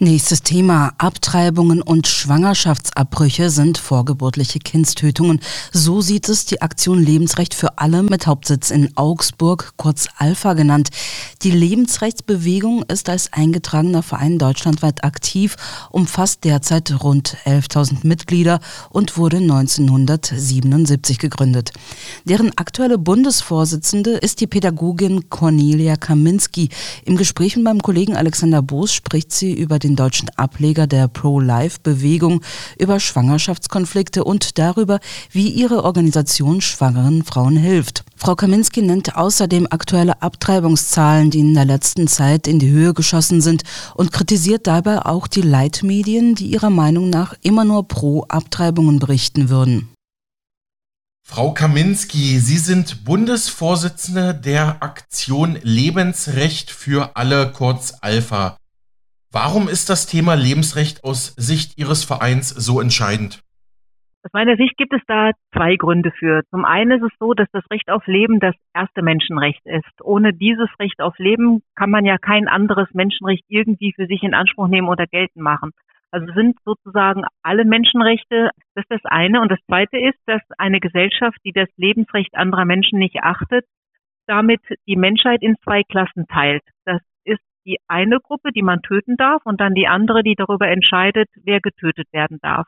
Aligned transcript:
Nächstes 0.00 0.44
Thema. 0.44 0.92
Abtreibungen 0.98 1.82
und 1.82 2.06
Schwangerschaftsabbrüche 2.06 3.50
sind 3.50 3.78
vorgeburtliche 3.78 4.60
Kindstötungen. 4.60 5.40
So 5.72 6.02
sieht 6.02 6.28
es 6.28 6.46
die 6.46 6.62
Aktion 6.62 7.02
Lebensrecht 7.02 7.52
für 7.52 7.78
alle 7.78 8.04
mit 8.04 8.28
Hauptsitz 8.28 8.70
in 8.70 8.96
Augsburg, 8.96 9.72
kurz 9.76 10.06
Alpha 10.16 10.54
genannt. 10.54 10.90
Die 11.42 11.50
Lebensrechtsbewegung 11.50 12.84
ist 12.84 13.08
als 13.08 13.32
eingetragener 13.32 14.04
Verein 14.04 14.38
deutschlandweit 14.38 15.02
aktiv, 15.02 15.56
umfasst 15.90 16.44
derzeit 16.44 17.02
rund 17.02 17.36
11.000 17.44 18.06
Mitglieder 18.06 18.60
und 18.90 19.16
wurde 19.16 19.38
1977 19.38 21.18
gegründet. 21.18 21.72
Deren 22.24 22.56
aktuelle 22.56 22.98
Bundesvorsitzende 22.98 24.12
ist 24.12 24.40
die 24.40 24.46
Pädagogin 24.46 25.28
Cornelia 25.28 25.96
Kaminski. 25.96 26.68
Im 27.04 27.16
Gespräch 27.16 27.56
mit 27.56 27.64
meinem 27.64 27.82
Kollegen 27.82 28.16
Alexander 28.16 28.62
Boos 28.62 28.94
spricht 28.94 29.32
sie 29.32 29.52
über 29.52 29.80
den 29.80 29.87
den 29.88 29.96
deutschen 29.96 30.28
Ableger 30.36 30.86
der 30.86 31.08
Pro-Life-Bewegung 31.08 32.42
über 32.78 33.00
Schwangerschaftskonflikte 33.00 34.22
und 34.22 34.58
darüber, 34.58 35.00
wie 35.30 35.48
ihre 35.48 35.84
Organisation 35.84 36.60
schwangeren 36.60 37.24
Frauen 37.24 37.56
hilft. 37.56 38.04
Frau 38.16 38.34
Kaminski 38.34 38.82
nennt 38.82 39.16
außerdem 39.16 39.66
aktuelle 39.70 40.22
Abtreibungszahlen, 40.22 41.30
die 41.30 41.40
in 41.40 41.54
der 41.54 41.64
letzten 41.64 42.06
Zeit 42.06 42.46
in 42.46 42.58
die 42.58 42.70
Höhe 42.70 42.94
geschossen 42.94 43.40
sind 43.40 43.62
und 43.94 44.12
kritisiert 44.12 44.66
dabei 44.66 45.04
auch 45.04 45.26
die 45.26 45.42
Leitmedien, 45.42 46.34
die 46.34 46.46
ihrer 46.46 46.70
Meinung 46.70 47.10
nach 47.10 47.34
immer 47.42 47.64
nur 47.64 47.88
pro 47.88 48.24
Abtreibungen 48.28 48.98
berichten 48.98 49.48
würden. 49.48 49.88
Frau 51.30 51.52
Kaminski, 51.52 52.40
Sie 52.40 52.56
sind 52.56 53.04
Bundesvorsitzende 53.04 54.34
der 54.34 54.82
Aktion 54.82 55.58
Lebensrecht 55.62 56.70
für 56.70 57.16
alle, 57.16 57.52
kurz 57.52 57.94
Alpha. 58.00 58.56
Warum 59.30 59.68
ist 59.68 59.90
das 59.90 60.06
Thema 60.06 60.34
Lebensrecht 60.34 61.04
aus 61.04 61.34
Sicht 61.36 61.76
Ihres 61.76 62.02
Vereins 62.02 62.48
so 62.48 62.80
entscheidend? 62.80 63.44
Aus 64.24 64.32
meiner 64.32 64.56
Sicht 64.56 64.78
gibt 64.78 64.94
es 64.94 65.02
da 65.06 65.32
zwei 65.54 65.76
Gründe 65.76 66.10
für. 66.18 66.44
Zum 66.50 66.64
einen 66.64 66.92
ist 66.92 67.12
es 67.12 67.18
so, 67.20 67.34
dass 67.34 67.46
das 67.52 67.62
Recht 67.70 67.90
auf 67.90 68.06
Leben 68.06 68.40
das 68.40 68.54
erste 68.74 69.02
Menschenrecht 69.02 69.60
ist. 69.66 70.02
Ohne 70.02 70.32
dieses 70.32 70.70
Recht 70.80 71.00
auf 71.02 71.18
Leben 71.18 71.62
kann 71.76 71.90
man 71.90 72.06
ja 72.06 72.16
kein 72.16 72.48
anderes 72.48 72.88
Menschenrecht 72.94 73.44
irgendwie 73.48 73.92
für 73.94 74.06
sich 74.06 74.22
in 74.22 74.32
Anspruch 74.32 74.68
nehmen 74.68 74.88
oder 74.88 75.06
geltend 75.06 75.44
machen. 75.44 75.72
Also 76.10 76.32
sind 76.32 76.56
sozusagen 76.64 77.24
alle 77.42 77.66
Menschenrechte, 77.66 78.50
das 78.74 78.84
ist 78.88 79.04
das 79.04 79.04
eine. 79.04 79.42
Und 79.42 79.52
das 79.52 79.60
zweite 79.66 79.98
ist, 79.98 80.18
dass 80.24 80.40
eine 80.56 80.80
Gesellschaft, 80.80 81.36
die 81.44 81.52
das 81.52 81.68
Lebensrecht 81.76 82.34
anderer 82.34 82.64
Menschen 82.64 82.98
nicht 82.98 83.22
achtet, 83.22 83.66
damit 84.26 84.60
die 84.86 84.96
Menschheit 84.96 85.42
in 85.42 85.56
zwei 85.62 85.82
Klassen 85.82 86.26
teilt. 86.28 86.62
Das 86.86 87.02
die 87.68 87.78
eine 87.86 88.18
Gruppe, 88.18 88.50
die 88.52 88.62
man 88.62 88.80
töten 88.80 89.16
darf, 89.16 89.42
und 89.44 89.60
dann 89.60 89.74
die 89.74 89.86
andere, 89.86 90.22
die 90.22 90.34
darüber 90.34 90.68
entscheidet, 90.68 91.28
wer 91.44 91.60
getötet 91.60 92.08
werden 92.12 92.38
darf. 92.40 92.66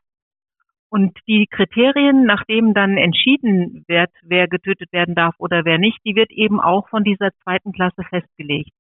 Und 0.91 1.17
die 1.27 1.47
Kriterien, 1.47 2.25
nach 2.25 2.45
denen 2.45 2.75
dann 2.75 2.97
entschieden 2.97 3.85
wird, 3.89 4.11
wer 4.23 4.47
getötet 4.49 4.93
werden 4.93 5.15
darf 5.15 5.35
oder 5.39 5.65
wer 5.65 5.79
nicht, 5.79 5.99
die 6.05 6.17
wird 6.17 6.31
eben 6.33 6.61
auch 6.61 6.89
von 6.89 7.05
dieser 7.05 7.31
zweiten 7.43 7.73
Klasse 7.73 8.03
festgelegt. 8.09 8.73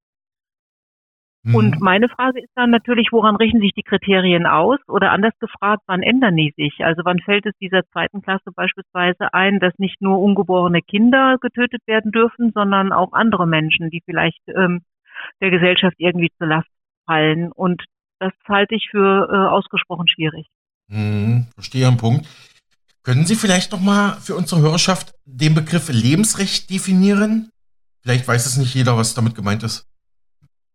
Mhm. 1.42 1.54
Und 1.54 1.80
meine 1.80 2.08
Frage 2.08 2.40
ist 2.40 2.50
dann 2.54 2.70
natürlich, 2.70 3.08
woran 3.12 3.36
richten 3.36 3.60
sich 3.60 3.72
die 3.72 3.82
Kriterien 3.84 4.44
aus? 4.46 4.78
Oder 4.88 5.12
anders 5.12 5.32
gefragt, 5.38 5.84
wann 5.86 6.02
ändern 6.02 6.36
die 6.36 6.52
sich? 6.56 6.84
Also 6.84 7.02
wann 7.04 7.20
fällt 7.20 7.46
es 7.46 7.56
dieser 7.58 7.86
zweiten 7.92 8.20
Klasse 8.20 8.50
beispielsweise 8.54 9.32
ein, 9.32 9.58
dass 9.58 9.78
nicht 9.78 10.02
nur 10.02 10.20
ungeborene 10.20 10.82
Kinder 10.82 11.38
getötet 11.40 11.80
werden 11.86 12.12
dürfen, 12.12 12.52
sondern 12.52 12.92
auch 12.92 13.12
andere 13.12 13.46
Menschen, 13.46 13.88
die 13.88 14.02
vielleicht 14.04 14.42
ähm, 14.48 14.82
der 15.40 15.50
Gesellschaft 15.50 15.96
irgendwie 15.98 16.30
zur 16.38 16.46
Last 16.48 16.68
fallen. 17.06 17.52
Und 17.52 17.82
das 18.18 18.32
halte 18.48 18.74
ich 18.74 18.88
für 18.90 19.28
äh, 19.30 19.48
ausgesprochen 19.48 20.08
schwierig. 20.08 20.46
Hm, 20.90 21.46
verstehe 21.54 21.86
einen 21.86 21.96
Punkt. 21.96 22.26
Können 23.02 23.24
Sie 23.24 23.34
vielleicht 23.34 23.72
noch 23.72 23.80
mal 23.80 24.12
für 24.20 24.34
unsere 24.34 24.60
Hörerschaft 24.60 25.14
den 25.24 25.54
Begriff 25.54 25.88
Lebensrecht 25.88 26.68
definieren? 26.68 27.50
Vielleicht 28.02 28.28
weiß 28.28 28.46
es 28.46 28.58
nicht 28.58 28.74
jeder, 28.74 28.96
was 28.96 29.14
damit 29.14 29.34
gemeint 29.34 29.62
ist. 29.62 29.86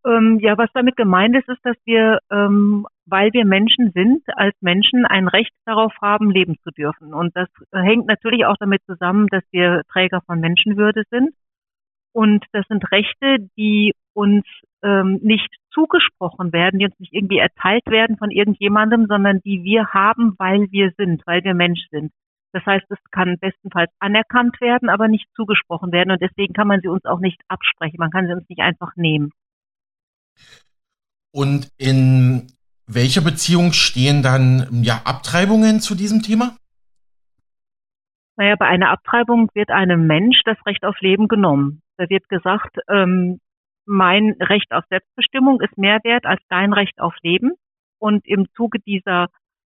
Ähm, 0.06 0.40
ja, 0.40 0.58
was 0.58 0.70
damit 0.74 0.96
gemeint 0.98 1.36
ist, 1.36 1.50
ist, 1.50 1.64
dass 1.64 1.76
wir, 1.86 2.20
ähm, 2.32 2.86
weil 3.06 3.34
wir 3.34 3.46
Menschen 3.46 3.92
sind, 3.92 4.24
als 4.36 4.56
Menschen 4.62 5.06
ein 5.06 5.28
Recht 5.28 5.52
darauf 5.66 5.94
haben, 6.02 6.30
leben 6.30 6.58
zu 6.64 6.72
dürfen. 6.72 7.14
Und 7.14 7.36
das 7.36 7.48
hängt 7.72 8.06
natürlich 8.08 8.46
auch 8.46 8.58
damit 8.60 8.82
zusammen, 8.86 9.28
dass 9.28 9.44
wir 9.52 9.82
Träger 9.92 10.22
von 10.26 10.40
Menschenwürde 10.40 11.04
sind. 11.10 11.34
Und 12.12 12.46
das 12.54 12.66
sind 12.70 12.84
Rechte, 12.92 13.38
die 13.58 13.94
uns 14.16 14.46
ähm, 14.82 15.20
nicht 15.22 15.50
zugesprochen 15.72 16.54
werden, 16.54 16.80
die 16.80 16.86
uns 16.86 17.00
nicht 17.00 17.14
irgendwie 17.14 17.38
erteilt 17.38 17.86
werden 17.88 18.18
von 18.18 18.32
irgendjemandem, 18.32 19.08
sondern 19.08 19.42
die 19.42 19.64
wir 19.64 19.88
haben, 19.90 20.36
weil 20.38 20.72
wir 20.72 20.94
sind, 20.98 21.22
weil 21.26 21.44
wir 21.44 21.54
Mensch 21.54 21.82
sind. 21.92 22.12
Das 22.54 22.66
heißt, 22.66 22.86
es 22.90 22.98
kann 23.12 23.38
bestenfalls 23.40 23.92
anerkannt 24.00 24.62
werden, 24.62 24.90
aber 24.90 25.10
nicht 25.10 25.28
zugesprochen 25.36 25.92
werden. 25.92 26.12
Und 26.12 26.22
deswegen 26.22 26.54
kann 26.54 26.70
man 26.70 26.80
sie 26.80 26.88
uns 26.88 27.04
auch 27.04 27.20
nicht 27.20 27.42
absprechen. 27.50 27.98
Man 28.00 28.12
kann 28.12 28.28
sie 28.28 28.34
uns 28.34 28.48
nicht 28.48 28.62
einfach 28.62 28.96
nehmen. 28.96 29.32
Und 31.32 31.70
in 31.78 32.48
welcher 32.88 33.22
Beziehung 33.22 33.74
stehen 33.74 34.24
dann 34.24 34.84
ja 34.84 35.02
Abtreibungen 35.04 35.82
zu 35.82 35.96
diesem 35.96 36.22
Thema? 36.22 36.56
Naja, 38.38 38.56
bei 38.58 38.68
einer 38.68 38.90
Abtreibung 38.90 39.50
wird 39.54 39.70
einem 39.70 40.08
Mensch 40.08 40.42
das 40.46 40.58
Recht 40.66 40.86
auf 40.86 41.00
Leben 41.02 41.28
genommen. 41.28 41.82
Da 41.98 42.10
wird 42.10 42.30
gesagt, 42.30 42.78
ähm, 42.90 43.40
mein 43.86 44.36
Recht 44.40 44.72
auf 44.72 44.84
Selbstbestimmung 44.90 45.62
ist 45.62 45.78
mehr 45.78 46.00
wert 46.04 46.26
als 46.26 46.42
dein 46.50 46.74
Recht 46.74 47.00
auf 47.00 47.16
Leben. 47.22 47.54
Und 48.00 48.26
im 48.28 48.48
Zuge 48.56 48.80
dieser 48.80 49.28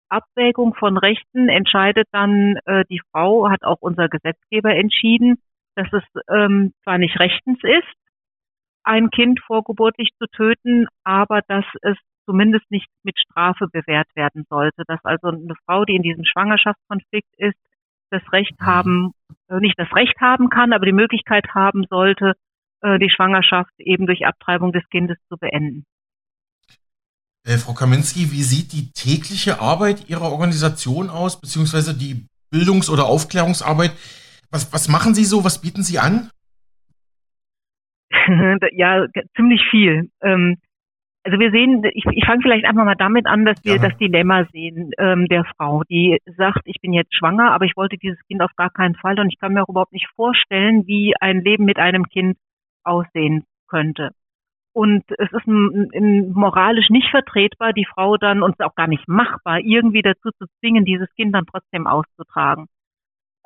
Abwägung 0.09 0.73
von 0.75 0.97
Rechten 0.97 1.49
entscheidet 1.49 2.07
dann 2.11 2.57
äh, 2.65 2.83
die 2.89 3.01
Frau, 3.11 3.49
hat 3.49 3.63
auch 3.63 3.81
unser 3.81 4.07
Gesetzgeber 4.07 4.75
entschieden, 4.75 5.37
dass 5.75 5.87
es 5.91 6.03
ähm, 6.29 6.73
zwar 6.83 6.97
nicht 6.97 7.19
rechtens 7.19 7.59
ist, 7.63 7.93
ein 8.83 9.09
Kind 9.09 9.39
vorgeburtlich 9.41 10.09
zu 10.17 10.27
töten, 10.27 10.87
aber 11.03 11.41
dass 11.47 11.65
es 11.81 11.97
zumindest 12.25 12.69
nicht 12.71 12.87
mit 13.03 13.17
Strafe 13.19 13.67
bewährt 13.71 14.07
werden 14.15 14.45
sollte. 14.49 14.83
Dass 14.87 15.03
also 15.03 15.27
eine 15.27 15.55
Frau, 15.65 15.85
die 15.85 15.95
in 15.95 16.03
diesem 16.03 16.23
Schwangerschaftskonflikt 16.23 17.33
ist, 17.37 17.57
das 18.11 18.21
Recht 18.31 18.59
mhm. 18.59 18.65
haben, 18.65 19.11
äh, 19.49 19.59
nicht 19.59 19.77
das 19.77 19.93
Recht 19.93 20.19
haben 20.21 20.49
kann, 20.49 20.73
aber 20.73 20.85
die 20.85 20.93
Möglichkeit 20.93 21.47
haben 21.53 21.85
sollte, 21.89 22.33
die 22.99 23.09
Schwangerschaft 23.09 23.71
eben 23.79 24.05
durch 24.05 24.25
Abtreibung 24.25 24.71
des 24.71 24.87
Kindes 24.89 25.17
zu 25.29 25.37
beenden. 25.37 25.85
Äh, 27.45 27.57
Frau 27.57 27.73
Kaminski, 27.73 28.31
wie 28.31 28.43
sieht 28.43 28.73
die 28.73 28.91
tägliche 28.91 29.59
Arbeit 29.61 30.09
Ihrer 30.09 30.31
Organisation 30.31 31.09
aus, 31.09 31.39
beziehungsweise 31.39 31.95
die 31.95 32.25
Bildungs- 32.49 32.89
oder 32.89 33.05
Aufklärungsarbeit? 33.05 33.91
Was, 34.49 34.71
was 34.73 34.87
machen 34.87 35.13
Sie 35.13 35.25
so? 35.25 35.43
Was 35.43 35.61
bieten 35.61 35.83
Sie 35.83 35.99
an? 35.99 36.29
ja, 38.71 39.05
ziemlich 39.35 39.61
viel. 39.69 40.09
Ähm, 40.21 40.57
also 41.23 41.39
wir 41.39 41.51
sehen, 41.51 41.83
ich, 41.93 42.05
ich 42.11 42.25
fange 42.25 42.41
vielleicht 42.43 42.65
einfach 42.65 42.85
mal 42.85 42.95
damit 42.95 43.25
an, 43.25 43.45
dass 43.45 43.63
wir 43.63 43.75
ja. 43.75 43.81
das 43.81 43.97
Dilemma 43.97 44.45
sehen 44.51 44.91
ähm, 44.99 45.25
der 45.27 45.43
Frau, 45.57 45.81
die 45.89 46.19
sagt, 46.37 46.61
ich 46.65 46.79
bin 46.81 46.93
jetzt 46.93 47.15
schwanger, 47.15 47.51
aber 47.51 47.65
ich 47.65 47.75
wollte 47.75 47.97
dieses 47.97 48.19
Kind 48.27 48.41
auf 48.41 48.55
gar 48.55 48.69
keinen 48.69 48.95
Fall 48.95 49.19
und 49.19 49.33
ich 49.33 49.39
kann 49.39 49.53
mir 49.53 49.63
auch 49.63 49.69
überhaupt 49.69 49.93
nicht 49.93 50.07
vorstellen, 50.15 50.85
wie 50.85 51.15
ein 51.19 51.41
Leben 51.41 51.65
mit 51.65 51.77
einem 51.77 52.03
Kind 52.05 52.37
aussehen 52.85 53.45
könnte. 53.67 54.11
Und 54.73 55.03
es 55.17 55.31
ist 55.31 55.47
moralisch 55.47 56.89
nicht 56.89 57.09
vertretbar, 57.09 57.71
die 57.71 57.85
Frau 57.85 58.17
dann, 58.17 58.43
und 58.43 58.59
auch 58.61 58.75
gar 58.75 58.87
nicht 58.87 59.07
machbar, 59.07 59.59
irgendwie 59.59 60.01
dazu 60.01 60.31
zu 60.37 60.47
zwingen, 60.59 60.83
dieses 60.83 61.07
Kind 61.15 61.33
dann 61.33 61.45
trotzdem 61.45 61.87
auszutragen. 61.87 62.67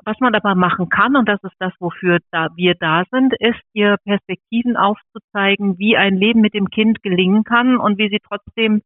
Was 0.06 0.20
man 0.20 0.34
aber 0.34 0.56
machen 0.56 0.90
kann, 0.90 1.16
und 1.16 1.30
das 1.30 1.44
ist 1.44 1.56
das, 1.60 1.74
wofür 1.80 2.20
da 2.32 2.48
wir 2.56 2.74
da 2.74 3.04
sind, 3.12 3.34
ist, 3.40 3.62
ihr 3.74 3.98
Perspektiven 4.06 4.76
aufzuzeigen, 4.76 5.78
wie 5.78 5.98
ein 5.98 6.16
Leben 6.16 6.42
mit 6.42 6.54
dem 6.54 6.70
Kind 6.70 7.04
gelingen 7.04 7.44
kann 7.44 7.78
und 7.78 8.00
wie 8.00 8.10
sie 8.10 8.22
trotzdem 8.28 8.82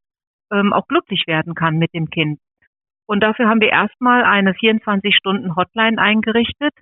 ähm, 0.52 0.74
auch 0.74 0.88
glücklich 0.88 1.26
werden 1.28 1.56
kann 1.56 1.78
mit 1.78 1.94
dem 1.94 2.10
Kind. 2.10 2.40
Und 3.06 3.22
dafür 3.22 3.48
haben 3.48 3.62
wir 3.62 3.70
erstmal 3.70 4.24
eine 4.24 4.54
24-Stunden-Hotline 4.54 5.98
eingerichtet, 5.98 6.74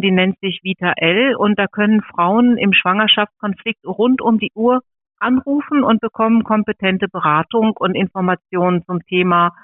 die 0.00 0.10
nennt 0.10 0.38
sich 0.40 0.60
Vita 0.62 0.92
L 0.96 1.34
und 1.36 1.58
da 1.58 1.66
können 1.66 2.02
Frauen 2.02 2.56
im 2.56 2.72
Schwangerschaftskonflikt 2.72 3.86
rund 3.86 4.22
um 4.22 4.38
die 4.38 4.52
Uhr 4.54 4.82
anrufen 5.18 5.84
und 5.84 6.00
bekommen 6.00 6.44
kompetente 6.44 7.08
Beratung 7.08 7.72
und 7.76 7.94
Informationen 7.94 8.84
zum 8.84 9.04
Thema 9.06 9.54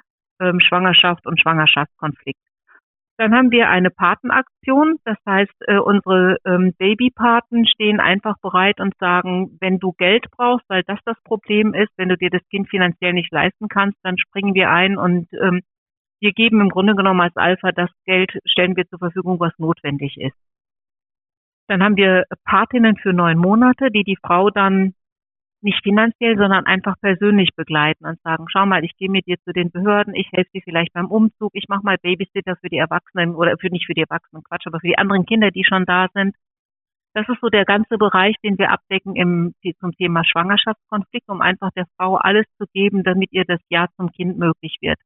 ähm, 0.41 0.61
Schwangerschaft 0.61 1.27
und 1.27 1.41
Schwangerschaftskonflikt. 1.41 2.41
Dann 3.19 3.35
haben 3.35 3.51
wir 3.51 3.69
eine 3.69 3.91
Patenaktion. 3.91 4.97
Das 5.05 5.19
heißt, 5.27 5.53
äh, 5.67 5.77
unsere 5.77 6.39
ähm, 6.47 6.73
Babypaten 6.79 7.67
stehen 7.67 8.01
einfach 8.01 8.37
bereit 8.41 8.81
und 8.81 8.97
sagen, 8.99 9.59
wenn 9.61 9.79
du 9.79 9.93
Geld 9.93 10.25
brauchst, 10.31 10.65
weil 10.69 10.83
das 10.87 10.99
das 11.05 11.21
Problem 11.25 11.75
ist, 11.75 11.93
wenn 11.99 12.09
du 12.09 12.17
dir 12.17 12.31
das 12.31 12.41
Kind 12.49 12.71
finanziell 12.71 13.13
nicht 13.13 13.31
leisten 13.31 13.69
kannst, 13.69 13.99
dann 14.03 14.17
springen 14.17 14.55
wir 14.55 14.71
ein 14.71 14.97
und 14.97 15.29
ähm, 15.35 15.61
wir 16.21 16.33
geben 16.33 16.61
im 16.61 16.69
Grunde 16.69 16.95
genommen 16.95 17.21
als 17.21 17.37
Alpha 17.37 17.73
das 17.73 17.91
Geld, 18.05 18.31
stellen 18.45 18.77
wir 18.77 18.87
zur 18.89 18.99
Verfügung, 18.99 19.41
was 19.41 19.53
notwendig 19.59 20.17
ist. 20.19 20.37
Dann 21.69 21.83
haben 21.83 21.97
wir 21.97 22.25
Patinnen 22.45 22.97
für 22.97 23.13
neun 23.13 23.39
Monate, 23.39 23.91
die 23.91 24.05
die 24.05 24.19
Frau 24.21 24.51
dann 24.51 24.95
nicht 25.63 25.83
finanziell, 25.83 26.37
sondern 26.37 26.67
einfach 26.67 26.97
persönlich 27.01 27.51
begleiten 27.55 28.07
und 28.07 28.21
sagen, 28.23 28.47
schau 28.49 28.67
mal, 28.67 28.85
ich 28.85 28.97
gehe 28.97 29.11
mit 29.11 29.27
dir 29.27 29.37
zu 29.45 29.53
den 29.53 29.71
Behörden, 29.71 30.15
ich 30.15 30.29
helfe 30.33 30.51
dir 30.55 30.63
vielleicht 30.65 30.93
beim 30.95 31.07
Umzug, 31.07 31.51
ich 31.55 31.69
mache 31.69 31.85
mal 31.85 31.99
Babysitter 31.99 32.57
für 32.57 32.69
die 32.69 32.79
Erwachsenen 32.79 33.35
oder 33.35 33.57
für 33.59 33.69
nicht 33.69 33.87
für 33.87 33.95
die 33.95 34.03
Erwachsenen, 34.03 34.43
Quatsch, 34.43 34.67
aber 34.67 34.81
für 34.81 34.89
die 34.89 34.99
anderen 34.99 35.27
Kinder, 35.27 35.51
die 35.51 35.65
schon 35.65 35.85
da 35.85 36.09
sind. 36.15 36.35
Das 37.13 37.29
ist 37.29 37.41
so 37.41 37.49
der 37.49 37.65
ganze 37.65 37.99
Bereich, 37.99 38.37
den 38.43 38.59
wir 38.59 38.71
abdecken 38.71 39.17
im, 39.17 39.55
zum 39.81 39.93
Thema 39.93 40.25
Schwangerschaftskonflikt, 40.25 41.29
um 41.29 41.41
einfach 41.41 41.71
der 41.73 41.87
Frau 41.97 42.17
alles 42.17 42.47
zu 42.57 42.67
geben, 42.73 43.03
damit 43.03 43.33
ihr 43.33 43.45
das 43.45 43.61
Ja 43.69 43.89
zum 43.97 44.13
Kind 44.13 44.39
möglich 44.39 44.79
wird. 44.81 44.99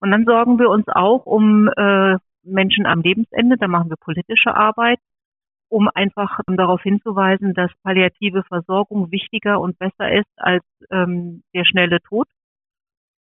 Und 0.00 0.10
dann 0.10 0.24
sorgen 0.24 0.58
wir 0.58 0.70
uns 0.70 0.86
auch 0.88 1.26
um 1.26 1.68
äh, 1.68 2.16
Menschen 2.42 2.86
am 2.86 3.00
Lebensende, 3.00 3.56
da 3.58 3.68
machen 3.68 3.90
wir 3.90 3.96
politische 3.96 4.54
Arbeit, 4.54 4.98
um 5.68 5.88
einfach 5.94 6.40
darauf 6.46 6.82
hinzuweisen, 6.82 7.54
dass 7.54 7.70
palliative 7.82 8.42
Versorgung 8.44 9.10
wichtiger 9.10 9.60
und 9.60 9.78
besser 9.78 10.10
ist 10.12 10.30
als 10.36 10.64
ähm, 10.90 11.42
der 11.54 11.64
schnelle 11.64 12.00
Tod. 12.00 12.26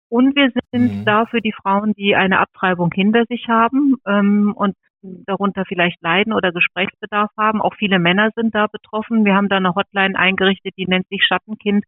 Und 0.09 0.35
wir 0.35 0.51
sind 0.71 0.99
mhm. 0.99 1.05
da 1.05 1.25
für 1.25 1.41
die 1.41 1.53
Frauen, 1.53 1.93
die 1.93 2.15
eine 2.15 2.39
Abtreibung 2.39 2.91
hinter 2.93 3.25
sich 3.25 3.47
haben 3.47 3.95
ähm, 4.05 4.53
und 4.55 4.75
darunter 5.01 5.65
vielleicht 5.65 6.01
leiden 6.01 6.33
oder 6.33 6.51
Gesprächsbedarf 6.51 7.31
haben. 7.37 7.61
Auch 7.61 7.75
viele 7.75 7.99
Männer 7.99 8.29
sind 8.35 8.53
da 8.53 8.67
betroffen. 8.67 9.25
Wir 9.25 9.35
haben 9.35 9.49
da 9.49 9.57
eine 9.57 9.75
Hotline 9.75 10.17
eingerichtet, 10.17 10.73
die 10.77 10.85
nennt 10.85 11.07
sich 11.09 11.25
Schattenkind, 11.25 11.83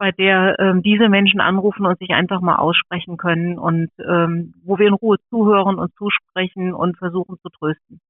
bei 0.00 0.12
der 0.12 0.58
ähm, 0.58 0.82
diese 0.82 1.10
Menschen 1.10 1.40
anrufen 1.40 1.84
und 1.84 1.98
sich 1.98 2.10
einfach 2.10 2.40
mal 2.40 2.56
aussprechen 2.56 3.18
können 3.18 3.58
und 3.58 3.90
ähm, 3.98 4.54
wo 4.64 4.78
wir 4.78 4.88
in 4.88 4.94
Ruhe 4.94 5.18
zuhören 5.28 5.78
und 5.78 5.94
zusprechen 5.94 6.72
und 6.72 6.96
versuchen 6.96 7.36
zu 7.42 7.50
trösten. 7.50 8.00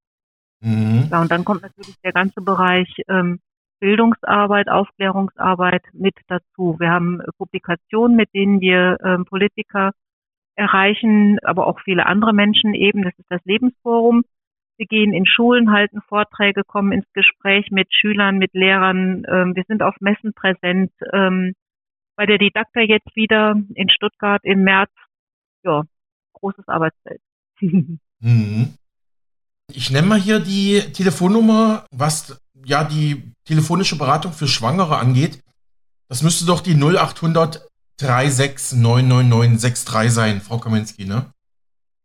Mhm. 0.61 1.09
Ja, 1.11 1.21
und 1.21 1.33
dann 1.33 1.45
kommt 1.45 1.63
natürlich 1.63 2.01
der 2.05 2.13
ganze 2.13 2.43
Bereich 2.43 3.03
ähm, 3.09 3.41
Bildungsarbeit, 3.81 4.69
Aufklärungsarbeit 4.69 5.83
mit 5.93 6.15
dazu. 6.29 6.77
Wir 6.79 6.91
haben 6.91 7.23
Publikationen, 7.37 8.17
mit 8.17 8.33
denen 8.35 8.61
wir 8.61 8.99
ähm, 9.05 9.25
Politiker 9.25 9.91
erreichen, 10.55 11.41
aber 11.43 11.67
auch 11.67 11.81
viele 11.81 12.07
andere 12.07 12.33
Menschen 12.33 12.75
eben. 12.75 13.03
Das 13.03 13.19
ist 13.19 13.31
das 13.31 13.45
Lebensforum. 13.45 14.23
Wir 14.77 14.87
gehen 14.87 15.13
in 15.13 15.27
Schulen, 15.27 15.73
halten 15.73 16.03
Vorträge, 16.03 16.63
kommen 16.65 16.93
ins 16.93 17.13
Gespräch 17.15 17.73
mit 17.73 17.93
Schülern, 17.93 18.39
mit 18.39 18.55
Lehrern. 18.55 19.25
Ähm, 19.29 19.57
wir 19.57 19.65
sind 19.67 19.83
auf 19.83 19.97
Messen 20.01 20.35
präsent. 20.35 20.93
Ähm, 21.13 21.55
bei 22.17 22.27
der 22.27 22.39
Didakta 22.39 22.81
jetzt 22.81 23.15
wieder 23.15 23.55
in 23.75 23.91
Stuttgart 23.91 24.43
im 24.45 24.63
März. 24.63 24.91
Ja, 25.65 25.85
großes 26.35 26.69
Arbeitsfeld. 26.69 27.21
Mhm. 28.23 28.75
Ich 29.73 29.91
nenne 29.91 30.07
mal 30.07 30.21
hier 30.21 30.41
die 30.41 30.79
Telefonnummer, 30.93 31.87
was 31.91 32.39
ja 32.67 32.85
die 32.85 33.33
telefonische 33.47 33.97
Beratung 33.97 34.35
für 34.35 34.47
Schwangere 34.47 34.99
angeht. 34.99 35.43
Das 36.09 36.23
müsste 36.23 36.45
doch 36.45 36.61
die 36.61 36.75
0800 36.75 37.67
3699963 37.99 40.09
sein, 40.09 40.43
Frau 40.43 40.59
Kaminski, 40.59 41.07
ne? 41.07 41.33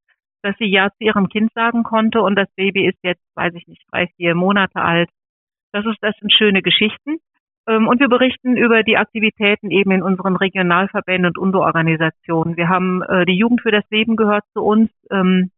dass 0.43 0.57
sie 0.59 0.67
Ja 0.67 0.91
zu 0.91 1.05
ihrem 1.05 1.29
Kind 1.29 1.53
sagen 1.53 1.83
konnte 1.83 2.23
und 2.23 2.37
das 2.37 2.49
Baby 2.55 2.87
ist 2.87 2.99
jetzt, 3.03 3.23
weiß 3.35 3.55
ich 3.55 3.67
nicht, 3.67 3.83
drei, 3.91 4.07
vier 4.17 4.35
Monate 4.35 4.81
alt. 4.81 5.11
Das 5.73 5.85
ist, 5.85 5.99
das 6.01 6.17
sind 6.21 6.33
schöne 6.33 6.63
Geschichten. 6.63 7.19
Ähm, 7.69 7.87
und 7.87 8.01
wir 8.01 8.09
berichten 8.09 8.57
über 8.57 8.83
die 8.83 8.97
Aktivitäten 8.97 9.71
eben 9.71 9.91
in 9.91 10.03
unseren 10.03 10.37
Regionalverbänden 10.37 11.27
und 11.27 11.39
Unterorganisationen. 11.39 12.57
Wir 12.57 12.69
haben 12.69 13.03
äh, 13.03 13.27
die 13.27 13.37
Jugend 13.37 13.61
für 13.61 13.71
das 13.71 13.85
Leben 13.91 14.17
gehört 14.17 14.45
zu 14.55 14.63
uns. 14.63 14.91
Ähm, 15.11 15.51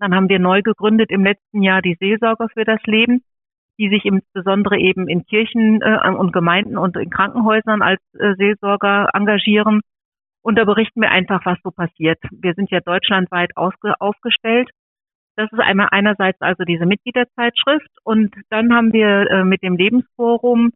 dann 0.00 0.14
haben 0.14 0.28
wir 0.28 0.40
neu 0.40 0.62
gegründet 0.62 1.10
im 1.10 1.22
letzten 1.22 1.62
Jahr 1.62 1.80
die 1.80 1.96
Seelsorger 2.00 2.48
für 2.52 2.64
das 2.64 2.82
Leben, 2.84 3.22
die 3.78 3.88
sich 3.88 4.04
insbesondere 4.04 4.78
eben 4.78 5.08
in 5.08 5.24
Kirchen 5.26 5.80
äh, 5.80 6.10
und 6.10 6.32
Gemeinden 6.32 6.76
und 6.76 6.96
in 6.96 7.10
Krankenhäusern 7.10 7.82
als 7.82 8.00
äh, 8.18 8.34
Seelsorger 8.34 9.10
engagieren. 9.14 9.80
Und 10.42 10.58
da 10.58 10.64
berichten 10.64 11.00
wir 11.00 11.10
einfach, 11.10 11.46
was 11.46 11.58
so 11.62 11.70
passiert. 11.70 12.18
Wir 12.32 12.54
sind 12.54 12.70
ja 12.70 12.80
deutschlandweit 12.80 13.52
aufgestellt. 13.56 14.70
Das 15.36 15.50
ist 15.52 15.60
einmal 15.60 15.88
einerseits 15.90 16.40
also 16.40 16.64
diese 16.64 16.86
Mitgliederzeitschrift 16.86 17.90
und 18.04 18.34
dann 18.50 18.72
haben 18.74 18.92
wir 18.92 19.30
äh, 19.30 19.44
mit 19.44 19.62
dem 19.62 19.76
Lebensforum 19.76 20.72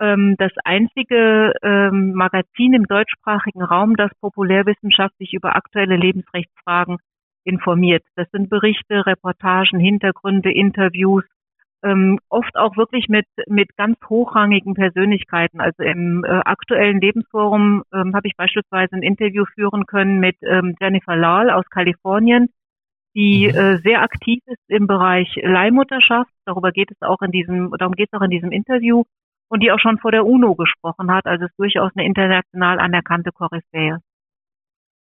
ähm, 0.00 0.36
das 0.38 0.52
einzige 0.64 1.52
ähm, 1.62 2.14
Magazin 2.14 2.74
im 2.74 2.84
deutschsprachigen 2.84 3.62
Raum, 3.62 3.96
das 3.96 4.10
populärwissenschaftlich 4.20 5.34
über 5.34 5.56
aktuelle 5.56 5.96
Lebensrechtsfragen 5.96 6.98
informiert. 7.44 8.04
Das 8.16 8.28
sind 8.30 8.48
Berichte, 8.50 9.06
Reportagen, 9.06 9.78
Hintergründe, 9.78 10.52
Interviews 10.52 11.24
ähm, 11.84 12.18
oft 12.30 12.56
auch 12.56 12.76
wirklich 12.76 13.08
mit, 13.08 13.26
mit 13.46 13.76
ganz 13.76 13.98
hochrangigen 14.08 14.74
Persönlichkeiten. 14.74 15.60
Also 15.60 15.82
im 15.82 16.24
äh, 16.24 16.28
aktuellen 16.28 17.00
Lebensforum 17.00 17.84
ähm, 17.92 18.14
habe 18.14 18.26
ich 18.26 18.36
beispielsweise 18.36 18.96
ein 18.96 19.02
Interview 19.02 19.44
führen 19.54 19.84
können 19.86 20.18
mit 20.18 20.36
ähm, 20.42 20.74
Jennifer 20.80 21.14
Lal 21.14 21.50
aus 21.50 21.68
Kalifornien, 21.70 22.48
die 23.14 23.48
mhm. 23.48 23.58
äh, 23.58 23.76
sehr 23.82 24.02
aktiv 24.02 24.40
ist 24.46 24.62
im 24.68 24.86
Bereich 24.86 25.38
Leihmutterschaft. 25.42 26.30
Darüber 26.46 26.72
geht 26.72 26.90
es 26.90 27.02
auch 27.02 27.20
in 27.20 27.30
diesem, 27.30 27.70
darum 27.78 27.94
geht 27.94 28.08
es 28.10 28.18
auch 28.18 28.24
in 28.24 28.30
diesem 28.30 28.50
Interview 28.50 29.04
und 29.54 29.60
die 29.60 29.70
auch 29.70 29.78
schon 29.78 29.98
vor 29.98 30.10
der 30.10 30.26
UNO 30.26 30.56
gesprochen 30.56 31.12
hat. 31.12 31.26
Also 31.26 31.44
ist 31.44 31.56
durchaus 31.56 31.92
eine 31.94 32.04
international 32.04 32.80
anerkannte 32.80 33.30
Koryphäe. 33.30 33.98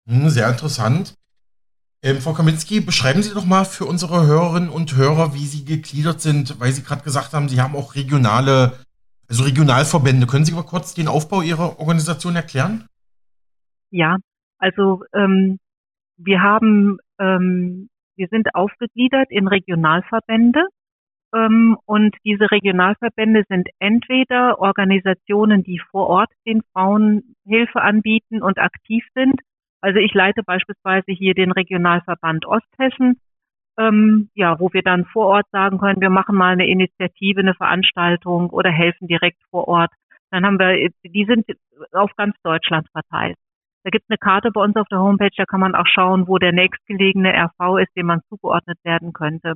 Hm, 0.07 0.29
sehr 0.29 0.49
interessant. 0.49 1.13
Ähm, 2.01 2.17
Frau 2.17 2.33
Kaminski, 2.33 2.81
beschreiben 2.81 3.21
Sie 3.21 3.31
doch 3.33 3.45
mal 3.45 3.63
für 3.63 3.85
unsere 3.85 4.25
Hörerinnen 4.25 4.69
und 4.69 4.95
Hörer, 4.95 5.35
wie 5.35 5.45
Sie 5.45 5.65
gegliedert 5.65 6.19
sind, 6.19 6.59
weil 6.59 6.71
Sie 6.71 6.81
gerade 6.83 7.03
gesagt 7.03 7.33
haben, 7.33 7.47
Sie 7.47 7.61
haben 7.61 7.75
auch 7.75 7.93
regionale, 7.93 8.73
also 9.29 9.43
Regionalverbände. 9.43 10.25
Können 10.25 10.45
Sie 10.45 10.53
mal 10.53 10.63
kurz 10.63 10.95
den 10.95 11.07
Aufbau 11.07 11.43
Ihrer 11.43 11.79
Organisation 11.79 12.35
erklären? 12.35 12.87
Ja, 13.91 14.17
also 14.57 15.03
ähm, 15.13 15.59
wir 16.17 16.41
haben 16.41 16.97
ähm, 17.19 17.89
wir 18.15 18.27
sind 18.31 18.53
aufgegliedert 18.55 19.27
in 19.29 19.47
Regionalverbände. 19.47 20.65
Ähm, 21.33 21.77
und 21.85 22.15
diese 22.23 22.49
Regionalverbände 22.49 23.43
sind 23.47 23.69
entweder 23.79 24.59
Organisationen, 24.59 25.63
die 25.63 25.79
vor 25.91 26.07
Ort 26.07 26.31
den 26.45 26.61
Frauen 26.73 27.35
Hilfe 27.45 27.81
anbieten 27.81 28.41
und 28.41 28.57
aktiv 28.57 29.05
sind. 29.13 29.39
Also 29.81 29.99
ich 29.99 30.13
leite 30.13 30.43
beispielsweise 30.43 31.11
hier 31.11 31.33
den 31.33 31.51
Regionalverband 31.51 32.45
Osthessen, 32.45 33.19
ähm, 33.77 34.29
ja, 34.33 34.59
wo 34.59 34.73
wir 34.73 34.81
dann 34.81 35.05
vor 35.05 35.27
Ort 35.27 35.45
sagen 35.51 35.77
können, 35.77 36.01
wir 36.01 36.09
machen 36.09 36.35
mal 36.35 36.51
eine 36.51 36.67
Initiative, 36.67 37.39
eine 37.39 37.53
Veranstaltung 37.53 38.49
oder 38.49 38.71
helfen 38.71 39.07
direkt 39.07 39.41
vor 39.51 39.67
Ort. 39.67 39.91
Dann 40.31 40.45
haben 40.45 40.59
wir, 40.59 40.89
die 41.03 41.25
sind 41.25 41.45
auf 41.93 42.11
ganz 42.17 42.35
Deutschland 42.43 42.87
verteilt. 42.91 43.37
Da 43.83 43.89
gibt 43.89 44.03
es 44.03 44.09
eine 44.09 44.17
Karte 44.17 44.51
bei 44.51 44.61
uns 44.61 44.75
auf 44.75 44.87
der 44.89 44.99
Homepage, 44.99 45.31
da 45.37 45.45
kann 45.45 45.61
man 45.61 45.75
auch 45.75 45.87
schauen, 45.87 46.27
wo 46.27 46.37
der 46.37 46.51
nächstgelegene 46.51 47.33
RV 47.33 47.77
ist, 47.79 47.95
dem 47.95 48.07
man 48.07 48.21
zugeordnet 48.27 48.77
werden 48.83 49.13
könnte. 49.13 49.55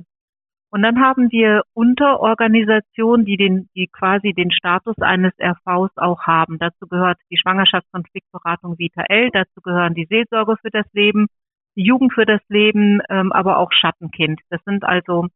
Und 0.74 0.82
dann 0.82 1.00
haben 1.00 1.30
wir 1.30 1.62
Unterorganisationen, 1.72 3.24
die 3.24 3.36
den, 3.36 3.68
die 3.76 3.86
quasi 3.86 4.32
den 4.32 4.50
Status 4.50 4.98
eines 4.98 5.32
RVs 5.38 5.96
auch 5.98 6.22
haben. 6.22 6.58
Dazu 6.58 6.88
gehört 6.88 7.16
die 7.30 7.36
Schwangerschaftskonfliktberatung 7.36 8.76
Vita 8.76 9.04
L, 9.08 9.30
dazu 9.32 9.60
gehören 9.62 9.94
die 9.94 10.06
Seelsorge 10.06 10.56
für 10.60 10.70
das 10.70 10.86
Leben, 10.92 11.28
die 11.76 11.84
Jugend 11.84 12.12
für 12.12 12.26
das 12.26 12.40
Leben, 12.48 13.00
ähm, 13.08 13.30
aber 13.30 13.58
auch 13.58 13.70
Schattenkind. 13.70 14.40
Das 14.50 14.60
sind 14.64 14.82
also 14.82 15.28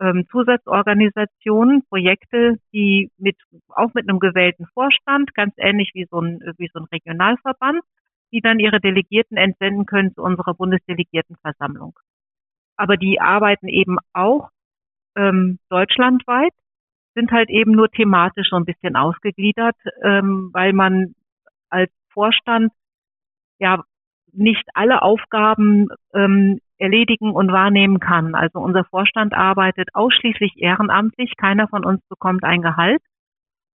ähm, 0.00 0.28
Zusatzorganisationen, 0.30 1.82
Projekte, 1.88 2.60
die 2.72 3.10
mit, 3.18 3.38
auch 3.70 3.92
mit 3.94 4.08
einem 4.08 4.20
gewählten 4.20 4.66
Vorstand, 4.72 5.34
ganz 5.34 5.52
ähnlich 5.56 5.90
wie 5.94 6.06
so 6.08 6.20
ein, 6.20 6.38
wie 6.58 6.70
so 6.72 6.78
ein 6.78 6.86
Regionalverband, 6.92 7.82
die 8.30 8.40
dann 8.40 8.60
ihre 8.60 8.78
Delegierten 8.78 9.36
entsenden 9.36 9.84
können 9.86 10.14
zu 10.14 10.22
unserer 10.22 10.54
Bundesdelegiertenversammlung. 10.54 11.98
Aber 12.76 12.96
die 12.96 13.20
arbeiten 13.20 13.66
eben 13.66 13.98
auch 14.12 14.50
ähm, 15.16 15.58
deutschlandweit, 15.68 16.52
sind 17.14 17.32
halt 17.32 17.50
eben 17.50 17.72
nur 17.72 17.90
thematisch 17.90 18.48
so 18.50 18.56
ein 18.56 18.64
bisschen 18.64 18.96
ausgegliedert, 18.96 19.76
ähm, 20.02 20.50
weil 20.52 20.72
man 20.72 21.14
als 21.68 21.90
Vorstand 22.12 22.72
ja 23.58 23.82
nicht 24.32 24.68
alle 24.74 25.02
Aufgaben 25.02 25.88
ähm, 26.14 26.60
erledigen 26.78 27.32
und 27.32 27.52
wahrnehmen 27.52 28.00
kann. 28.00 28.34
Also 28.34 28.58
unser 28.58 28.84
Vorstand 28.84 29.34
arbeitet 29.34 29.88
ausschließlich 29.94 30.54
ehrenamtlich, 30.56 31.36
keiner 31.36 31.68
von 31.68 31.84
uns 31.84 32.00
bekommt 32.08 32.44
ein 32.44 32.62
Gehalt. 32.62 33.02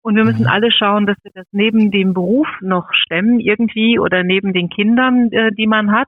Und 0.01 0.15
wir 0.15 0.23
müssen 0.23 0.43
mhm. 0.43 0.49
alle 0.49 0.71
schauen, 0.71 1.05
dass 1.05 1.17
wir 1.23 1.31
das 1.33 1.47
neben 1.51 1.91
dem 1.91 2.13
Beruf 2.13 2.47
noch 2.61 2.93
stemmen 2.93 3.39
irgendwie 3.39 3.99
oder 3.99 4.23
neben 4.23 4.53
den 4.53 4.69
Kindern, 4.69 5.31
äh, 5.31 5.51
die 5.51 5.67
man 5.67 5.91
hat. 5.91 6.07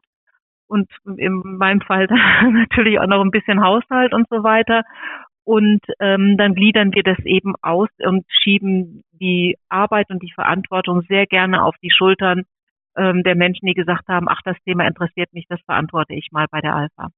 Und 0.67 0.89
in 1.17 1.57
meinem 1.57 1.81
Fall 1.81 2.07
natürlich 2.51 2.99
auch 2.99 3.07
noch 3.07 3.21
ein 3.21 3.31
bisschen 3.31 3.63
Haushalt 3.63 4.13
und 4.13 4.27
so 4.29 4.43
weiter. 4.43 4.83
Und 5.43 5.79
ähm, 5.99 6.35
dann 6.37 6.55
gliedern 6.55 6.93
wir 6.93 7.03
das 7.03 7.19
eben 7.23 7.55
aus 7.61 7.87
und 7.99 8.25
schieben 8.27 9.03
die 9.13 9.57
Arbeit 9.69 10.09
und 10.09 10.21
die 10.21 10.33
Verantwortung 10.33 11.03
sehr 11.07 11.25
gerne 11.25 11.63
auf 11.63 11.75
die 11.81 11.91
Schultern 11.91 12.43
ähm, 12.97 13.23
der 13.23 13.35
Menschen, 13.35 13.65
die 13.65 13.73
gesagt 13.73 14.09
haben, 14.09 14.27
ach, 14.27 14.41
das 14.43 14.57
Thema 14.65 14.85
interessiert 14.85 15.33
mich, 15.33 15.45
das 15.47 15.61
verantworte 15.65 16.13
ich 16.13 16.29
mal 16.31 16.47
bei 16.51 16.59
der 16.59 16.75
Alpha. 16.75 17.09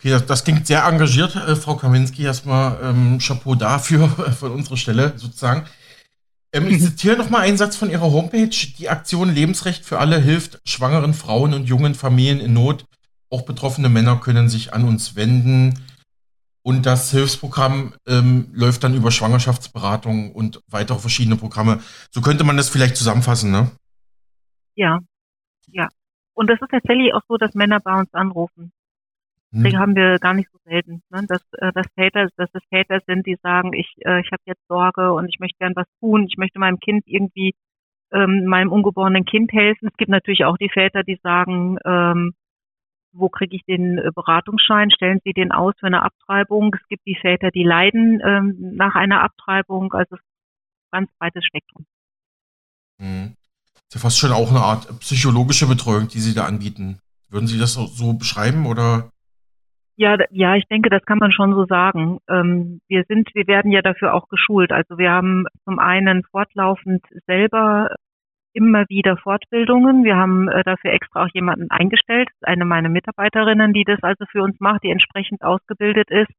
Okay, 0.00 0.10
das, 0.10 0.26
das 0.26 0.44
klingt 0.44 0.66
sehr 0.66 0.82
engagiert, 0.84 1.36
äh, 1.36 1.54
Frau 1.54 1.76
Kaminski. 1.76 2.24
Erstmal 2.24 2.78
ähm, 2.82 3.18
Chapeau 3.18 3.54
dafür 3.54 4.08
von 4.08 4.50
unserer 4.50 4.78
Stelle 4.78 5.12
sozusagen. 5.16 5.66
Ähm, 6.52 6.66
ich 6.68 6.80
zitiere 6.80 7.16
nochmal 7.16 7.42
einen 7.42 7.56
Satz 7.56 7.76
von 7.76 7.90
Ihrer 7.90 8.10
Homepage. 8.10 8.50
Die 8.78 8.88
Aktion 8.88 9.32
Lebensrecht 9.32 9.84
für 9.84 9.98
alle 9.98 10.18
hilft 10.18 10.60
schwangeren 10.68 11.14
Frauen 11.14 11.54
und 11.54 11.64
jungen 11.66 11.94
Familien 11.94 12.40
in 12.40 12.52
Not. 12.52 12.86
Auch 13.30 13.42
betroffene 13.42 13.88
Männer 13.88 14.16
können 14.16 14.48
sich 14.48 14.74
an 14.74 14.86
uns 14.86 15.14
wenden. 15.14 15.78
Und 16.62 16.84
das 16.84 17.10
Hilfsprogramm 17.10 17.94
ähm, 18.06 18.48
läuft 18.52 18.84
dann 18.84 18.94
über 18.94 19.10
Schwangerschaftsberatung 19.10 20.32
und 20.32 20.60
weitere 20.66 20.98
verschiedene 20.98 21.36
Programme. 21.36 21.80
So 22.10 22.20
könnte 22.20 22.44
man 22.44 22.56
das 22.56 22.68
vielleicht 22.68 22.96
zusammenfassen, 22.96 23.50
ne? 23.50 23.70
Ja, 24.74 24.98
ja. 25.68 25.88
Und 26.34 26.50
das 26.50 26.60
ist 26.60 26.70
tatsächlich 26.70 27.14
auch 27.14 27.22
so, 27.28 27.36
dass 27.36 27.54
Männer 27.54 27.80
bei 27.80 27.98
uns 27.98 28.12
anrufen. 28.12 28.72
Hm. 29.52 29.62
Deswegen 29.62 29.78
haben 29.78 29.96
wir 29.96 30.18
gar 30.18 30.34
nicht 30.34 30.48
so 30.52 30.58
selten, 30.64 31.02
ne? 31.10 31.24
dass, 31.26 31.42
äh, 31.58 31.72
dass 31.72 31.86
Väter, 31.94 32.28
dass 32.36 32.50
es 32.52 32.62
Väter 32.68 33.00
sind, 33.06 33.26
die 33.26 33.36
sagen, 33.42 33.72
ich, 33.72 33.94
äh, 34.04 34.20
ich 34.20 34.30
habe 34.30 34.42
jetzt 34.46 34.66
Sorge 34.68 35.12
und 35.12 35.28
ich 35.28 35.40
möchte 35.40 35.58
gern 35.58 35.74
was 35.74 35.86
tun, 35.98 36.26
ich 36.28 36.36
möchte 36.36 36.60
meinem 36.60 36.78
Kind 36.78 37.02
irgendwie, 37.06 37.54
ähm, 38.12 38.44
meinem 38.44 38.70
ungeborenen 38.70 39.24
Kind 39.24 39.52
helfen. 39.52 39.88
Es 39.88 39.96
gibt 39.96 40.10
natürlich 40.10 40.44
auch 40.44 40.56
die 40.56 40.70
Väter, 40.70 41.02
die 41.02 41.18
sagen, 41.22 41.78
ähm, 41.84 42.34
wo 43.12 43.28
kriege 43.28 43.56
ich 43.56 43.64
den 43.64 43.98
äh, 43.98 44.10
Beratungsschein? 44.14 44.90
Stellen 44.90 45.20
Sie 45.24 45.32
den 45.32 45.50
aus 45.50 45.74
für 45.78 45.86
eine 45.86 46.02
Abtreibung? 46.02 46.74
Es 46.74 46.86
gibt 46.88 47.04
die 47.06 47.18
Väter, 47.20 47.50
die 47.50 47.64
leiden 47.64 48.20
ähm, 48.24 48.76
nach 48.76 48.94
einer 48.94 49.22
Abtreibung. 49.22 49.92
Also 49.92 50.14
es 50.14 50.20
ist 50.20 50.26
ein 50.92 51.00
ganz 51.00 51.10
breites 51.18 51.44
Spektrum. 51.44 51.86
Mhm. 52.98 53.34
ist 53.74 53.94
ja 53.94 54.00
fast 54.00 54.18
schon 54.18 54.32
auch 54.32 54.50
eine 54.50 54.60
Art 54.60 55.00
psychologische 55.00 55.66
Betreuung, 55.66 56.06
die 56.08 56.20
Sie 56.20 56.34
da 56.34 56.44
anbieten. 56.44 57.00
Würden 57.28 57.48
Sie 57.48 57.58
das 57.58 57.74
so 57.74 58.12
beschreiben 58.12 58.66
oder? 58.66 59.10
Ja, 60.00 60.16
ja, 60.30 60.56
ich 60.56 60.64
denke, 60.64 60.88
das 60.88 61.04
kann 61.04 61.18
man 61.18 61.30
schon 61.30 61.52
so 61.52 61.66
sagen. 61.66 62.20
Ähm, 62.26 62.80
wir 62.88 63.04
sind, 63.06 63.28
wir 63.34 63.46
werden 63.46 63.70
ja 63.70 63.82
dafür 63.82 64.14
auch 64.14 64.30
geschult. 64.30 64.72
Also 64.72 64.96
wir 64.96 65.10
haben 65.10 65.44
zum 65.64 65.78
einen 65.78 66.22
fortlaufend 66.24 67.04
selber 67.26 67.94
immer 68.54 68.86
wieder 68.88 69.18
Fortbildungen. 69.18 70.02
Wir 70.02 70.16
haben 70.16 70.48
äh, 70.48 70.64
dafür 70.64 70.92
extra 70.92 71.26
auch 71.26 71.28
jemanden 71.34 71.70
eingestellt, 71.70 72.30
eine 72.40 72.64
meiner 72.64 72.88
Mitarbeiterinnen, 72.88 73.74
die 73.74 73.84
das 73.84 74.02
also 74.02 74.24
für 74.32 74.42
uns 74.42 74.58
macht, 74.58 74.84
die 74.84 74.90
entsprechend 74.90 75.42
ausgebildet 75.42 76.10
ist. 76.10 76.32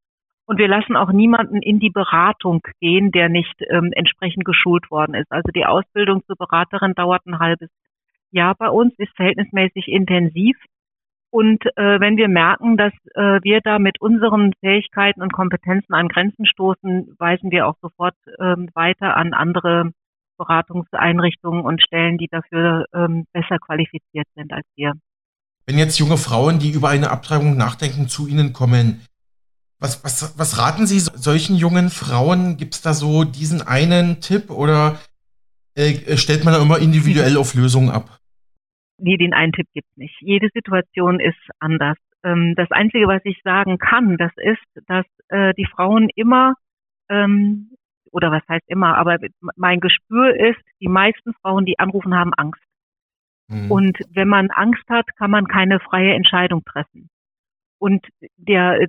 Und 0.47 0.57
wir 0.57 0.67
lassen 0.67 0.95
auch 0.95 1.11
niemanden 1.11 1.61
in 1.61 1.79
die 1.79 1.91
Beratung 1.91 2.61
gehen, 2.79 3.11
der 3.11 3.29
nicht 3.29 3.61
ähm, 3.69 3.91
entsprechend 3.93 4.43
geschult 4.43 4.89
worden 4.89 5.13
ist. 5.13 5.31
Also 5.31 5.51
die 5.53 5.67
Ausbildung 5.67 6.23
zur 6.25 6.35
Beraterin 6.35 6.95
dauert 6.95 7.27
ein 7.27 7.37
halbes 7.37 7.69
Jahr 8.31 8.55
bei 8.55 8.69
uns, 8.69 8.95
ist 8.97 9.15
verhältnismäßig 9.15 9.87
intensiv. 9.87 10.57
Und 11.31 11.65
äh, 11.77 11.99
wenn 12.01 12.17
wir 12.17 12.27
merken, 12.27 12.75
dass 12.75 12.91
äh, 13.15 13.39
wir 13.41 13.61
da 13.61 13.79
mit 13.79 14.01
unseren 14.01 14.51
Fähigkeiten 14.59 15.21
und 15.21 15.31
Kompetenzen 15.31 15.93
an 15.93 16.09
Grenzen 16.09 16.45
stoßen, 16.45 17.15
weisen 17.17 17.51
wir 17.51 17.67
auch 17.67 17.75
sofort 17.81 18.15
ähm, 18.39 18.69
weiter 18.73 19.15
an 19.15 19.33
andere 19.33 19.91
Beratungseinrichtungen 20.37 21.63
und 21.63 21.81
Stellen, 21.81 22.17
die 22.17 22.27
dafür 22.29 22.85
ähm, 22.93 23.25
besser 23.31 23.59
qualifiziert 23.59 24.27
sind 24.35 24.51
als 24.51 24.65
wir. 24.75 24.93
Wenn 25.65 25.77
jetzt 25.77 25.99
junge 25.99 26.17
Frauen, 26.17 26.59
die 26.59 26.71
über 26.71 26.89
eine 26.89 27.11
Abtreibung 27.11 27.55
nachdenken, 27.55 28.09
zu 28.09 28.27
Ihnen 28.27 28.51
kommen, 28.51 29.01
was, 29.79 30.03
was, 30.03 30.37
was 30.37 30.57
raten 30.57 30.85
Sie 30.85 30.99
solchen 30.99 31.55
jungen 31.55 31.89
Frauen? 31.89 32.57
Gibt 32.57 32.75
es 32.75 32.81
da 32.81 32.93
so 32.93 33.23
diesen 33.23 33.61
einen 33.61 34.19
Tipp 34.19 34.49
oder 34.49 34.99
äh, 35.75 36.17
stellt 36.17 36.43
man 36.43 36.53
da 36.53 36.61
immer 36.61 36.79
individuell 36.79 37.37
auf 37.37 37.53
Lösungen 37.53 37.89
ab? 37.89 38.20
Nee, 39.01 39.17
den 39.17 39.33
einen 39.33 39.51
Tipp 39.51 39.67
gibt 39.73 39.87
es 39.91 39.97
nicht. 39.97 40.15
Jede 40.21 40.49
Situation 40.53 41.19
ist 41.19 41.39
anders. 41.59 41.97
Ähm, 42.23 42.53
das 42.55 42.69
Einzige, 42.71 43.07
was 43.07 43.21
ich 43.23 43.41
sagen 43.43 43.77
kann, 43.79 44.17
das 44.17 44.31
ist, 44.37 44.87
dass 44.87 45.05
äh, 45.29 45.53
die 45.55 45.65
Frauen 45.65 46.09
immer, 46.15 46.53
ähm, 47.09 47.71
oder 48.11 48.31
was 48.31 48.43
heißt 48.47 48.65
immer, 48.67 48.97
aber 48.97 49.17
mein 49.55 49.79
Gespür 49.79 50.35
ist, 50.35 50.61
die 50.79 50.87
meisten 50.87 51.33
Frauen, 51.41 51.65
die 51.65 51.79
anrufen, 51.79 52.15
haben 52.15 52.33
Angst. 52.35 52.61
Mhm. 53.47 53.71
Und 53.71 53.97
wenn 54.11 54.27
man 54.27 54.51
Angst 54.51 54.87
hat, 54.87 55.05
kann 55.17 55.31
man 55.31 55.47
keine 55.47 55.79
freie 55.79 56.13
Entscheidung 56.13 56.63
treffen. 56.63 57.09
Und 57.79 58.05
der, 58.37 58.87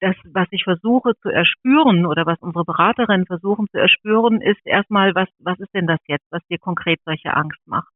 das, 0.00 0.16
was 0.24 0.48
ich 0.50 0.64
versuche 0.64 1.12
zu 1.22 1.28
erspüren 1.28 2.06
oder 2.06 2.26
was 2.26 2.40
unsere 2.40 2.64
Beraterinnen 2.64 3.26
versuchen 3.26 3.68
zu 3.70 3.78
erspüren, 3.78 4.40
ist 4.40 4.66
erstmal, 4.66 5.14
was, 5.14 5.28
was 5.38 5.60
ist 5.60 5.72
denn 5.72 5.86
das 5.86 6.00
jetzt, 6.08 6.26
was 6.30 6.44
dir 6.48 6.58
konkret 6.58 6.98
solche 7.04 7.32
Angst 7.36 7.60
macht? 7.66 7.91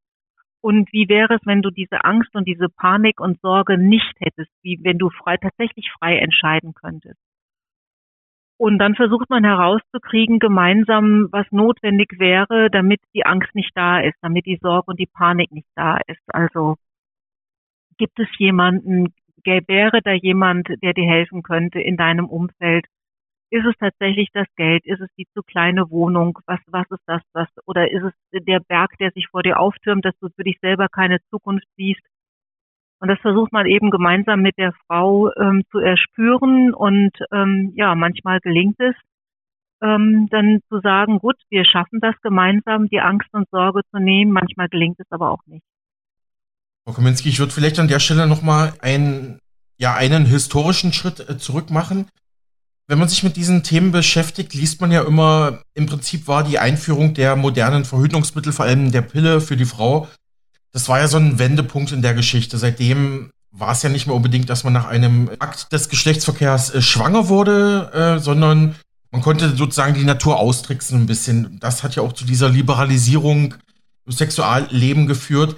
Und 0.66 0.92
wie 0.92 1.08
wäre 1.08 1.36
es, 1.36 1.40
wenn 1.44 1.62
du 1.62 1.70
diese 1.70 2.02
Angst 2.02 2.34
und 2.34 2.48
diese 2.48 2.68
Panik 2.68 3.20
und 3.20 3.40
Sorge 3.40 3.78
nicht 3.78 4.14
hättest, 4.18 4.50
wie 4.62 4.80
wenn 4.82 4.98
du 4.98 5.10
frei, 5.10 5.36
tatsächlich 5.36 5.92
frei 5.96 6.18
entscheiden 6.18 6.74
könntest? 6.74 7.20
Und 8.58 8.80
dann 8.80 8.96
versucht 8.96 9.30
man 9.30 9.44
herauszukriegen 9.44 10.40
gemeinsam, 10.40 11.28
was 11.30 11.46
notwendig 11.52 12.18
wäre, 12.18 12.68
damit 12.68 13.00
die 13.14 13.24
Angst 13.24 13.54
nicht 13.54 13.70
da 13.76 14.00
ist, 14.00 14.16
damit 14.22 14.46
die 14.46 14.58
Sorge 14.60 14.90
und 14.90 14.98
die 14.98 15.06
Panik 15.06 15.52
nicht 15.52 15.68
da 15.76 15.98
ist. 16.08 16.34
Also 16.34 16.74
gibt 17.96 18.18
es 18.18 18.26
jemanden, 18.36 19.14
wäre 19.44 20.00
da 20.02 20.14
jemand, 20.14 20.66
der 20.82 20.94
dir 20.94 21.08
helfen 21.08 21.44
könnte 21.44 21.80
in 21.80 21.96
deinem 21.96 22.26
Umfeld? 22.26 22.86
Ist 23.50 23.64
es 23.64 23.74
tatsächlich 23.78 24.28
das 24.32 24.46
Geld? 24.56 24.84
Ist 24.84 25.00
es 25.00 25.08
die 25.16 25.26
zu 25.32 25.42
kleine 25.42 25.90
Wohnung? 25.90 26.38
Was, 26.46 26.60
was 26.66 26.86
ist 26.90 27.02
das? 27.06 27.22
Was, 27.32 27.48
oder 27.66 27.90
ist 27.90 28.02
es 28.02 28.42
der 28.44 28.60
Berg, 28.60 28.98
der 28.98 29.12
sich 29.12 29.28
vor 29.28 29.42
dir 29.42 29.60
auftürmt, 29.60 30.04
dass 30.04 30.18
du 30.20 30.28
für 30.34 30.44
dich 30.44 30.58
selber 30.60 30.88
keine 30.88 31.18
Zukunft 31.30 31.66
siehst? 31.76 32.02
Und 32.98 33.08
das 33.08 33.20
versucht 33.20 33.52
man 33.52 33.66
eben 33.66 33.90
gemeinsam 33.90 34.40
mit 34.42 34.56
der 34.58 34.72
Frau 34.86 35.30
ähm, 35.34 35.62
zu 35.70 35.78
erspüren. 35.78 36.74
Und 36.74 37.12
ähm, 37.32 37.72
ja, 37.76 37.94
manchmal 37.94 38.40
gelingt 38.40 38.80
es, 38.80 38.94
ähm, 39.82 40.26
dann 40.30 40.60
zu 40.68 40.80
sagen, 40.80 41.18
gut, 41.18 41.36
wir 41.50 41.64
schaffen 41.64 42.00
das 42.00 42.14
gemeinsam, 42.22 42.88
die 42.88 43.00
Angst 43.00 43.28
und 43.32 43.48
Sorge 43.50 43.82
zu 43.90 43.98
nehmen. 43.98 44.32
Manchmal 44.32 44.68
gelingt 44.68 44.98
es 44.98 45.06
aber 45.10 45.30
auch 45.30 45.44
nicht. 45.46 45.64
Frau 46.84 46.94
Kominski, 46.94 47.28
ich 47.28 47.38
würde 47.38 47.52
vielleicht 47.52 47.78
an 47.78 47.88
der 47.88 48.00
Stelle 48.00 48.26
nochmal 48.26 48.72
einen 48.80 49.38
ja 49.78 49.94
einen 49.94 50.24
historischen 50.24 50.92
Schritt 50.92 51.20
äh, 51.28 51.38
zurück 51.38 51.70
machen. 51.70 52.08
Wenn 52.88 52.98
man 52.98 53.08
sich 53.08 53.24
mit 53.24 53.36
diesen 53.36 53.64
Themen 53.64 53.90
beschäftigt, 53.90 54.54
liest 54.54 54.80
man 54.80 54.92
ja 54.92 55.02
immer, 55.02 55.60
im 55.74 55.86
Prinzip 55.86 56.28
war 56.28 56.44
die 56.44 56.60
Einführung 56.60 57.14
der 57.14 57.34
modernen 57.34 57.84
Verhütungsmittel, 57.84 58.52
vor 58.52 58.64
allem 58.64 58.92
der 58.92 59.02
Pille 59.02 59.40
für 59.40 59.56
die 59.56 59.64
Frau, 59.64 60.08
das 60.72 60.88
war 60.88 61.00
ja 61.00 61.08
so 61.08 61.16
ein 61.16 61.38
Wendepunkt 61.38 61.90
in 61.90 62.02
der 62.02 62.14
Geschichte. 62.14 62.58
Seitdem 62.58 63.30
war 63.50 63.72
es 63.72 63.82
ja 63.82 63.88
nicht 63.88 64.06
mehr 64.06 64.14
unbedingt, 64.14 64.50
dass 64.50 64.62
man 64.62 64.72
nach 64.72 64.86
einem 64.86 65.30
Akt 65.38 65.72
des 65.72 65.88
Geschlechtsverkehrs 65.88 66.74
äh, 66.74 66.82
schwanger 66.82 67.28
wurde, 67.28 67.90
äh, 67.94 68.20
sondern 68.20 68.76
man 69.10 69.22
konnte 69.22 69.56
sozusagen 69.56 69.94
die 69.94 70.04
Natur 70.04 70.38
austricksen 70.38 71.00
ein 71.00 71.06
bisschen. 71.06 71.58
Das 71.60 71.82
hat 71.82 71.96
ja 71.96 72.02
auch 72.02 72.12
zu 72.12 72.24
dieser 72.24 72.50
Liberalisierung 72.50 73.54
im 74.04 74.12
Sexualleben 74.12 75.06
geführt. 75.06 75.56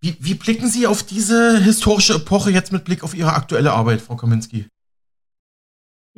Wie, 0.00 0.16
wie 0.20 0.34
blicken 0.34 0.68
Sie 0.68 0.86
auf 0.86 1.02
diese 1.02 1.58
historische 1.58 2.14
Epoche 2.14 2.50
jetzt 2.50 2.70
mit 2.70 2.84
Blick 2.84 3.02
auf 3.02 3.14
Ihre 3.14 3.32
aktuelle 3.32 3.72
Arbeit, 3.72 4.02
Frau 4.02 4.16
Kaminski? 4.16 4.66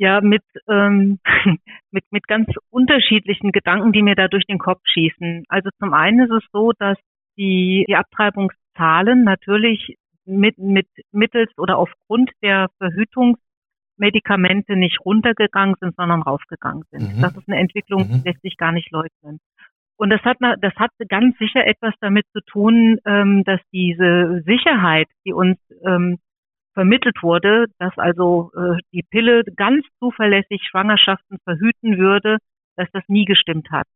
Ja, 0.01 0.19
mit, 0.19 0.41
ähm, 0.67 1.19
mit, 1.91 2.03
mit 2.09 2.27
ganz 2.27 2.49
unterschiedlichen 2.71 3.51
Gedanken, 3.51 3.91
die 3.91 4.01
mir 4.01 4.15
da 4.15 4.27
durch 4.27 4.45
den 4.47 4.57
Kopf 4.57 4.81
schießen. 4.85 5.43
Also 5.47 5.69
zum 5.77 5.93
einen 5.93 6.21
ist 6.21 6.31
es 6.31 6.43
so, 6.51 6.71
dass 6.71 6.97
die, 7.37 7.85
die 7.87 7.95
Abtreibungszahlen 7.95 9.23
natürlich 9.23 9.99
mit, 10.25 10.57
mit 10.57 10.87
mittels 11.11 11.55
oder 11.55 11.77
aufgrund 11.77 12.31
der 12.41 12.69
Verhütungsmedikamente 12.79 14.75
nicht 14.75 14.99
runtergegangen 15.05 15.75
sind, 15.79 15.95
sondern 15.95 16.23
raufgegangen 16.23 16.81
sind. 16.89 17.17
Mhm. 17.17 17.21
Das 17.21 17.37
ist 17.37 17.47
eine 17.47 17.59
Entwicklung, 17.59 18.07
die 18.07 18.15
mhm. 18.15 18.23
lässt 18.25 18.41
sich 18.41 18.57
gar 18.57 18.71
nicht 18.71 18.89
leugnen. 18.89 19.39
Und 19.97 20.09
das 20.09 20.21
hat, 20.23 20.37
das 20.39 20.73
hat 20.77 20.89
ganz 21.09 21.37
sicher 21.37 21.67
etwas 21.67 21.93
damit 22.01 22.25
zu 22.33 22.41
tun, 22.41 22.97
ähm, 23.05 23.43
dass 23.43 23.59
diese 23.71 24.41
Sicherheit, 24.47 25.09
die 25.27 25.33
uns 25.33 25.59
ähm, 25.85 26.17
vermittelt 26.73 27.17
wurde, 27.21 27.65
dass 27.79 27.97
also 27.97 28.51
äh, 28.55 28.77
die 28.93 29.03
Pille 29.03 29.43
ganz 29.55 29.85
zuverlässig 29.99 30.61
Schwangerschaften 30.69 31.37
verhüten 31.43 31.97
würde, 31.97 32.37
dass 32.75 32.87
das 32.93 33.03
nie 33.07 33.25
gestimmt 33.25 33.69
hat. 33.71 33.87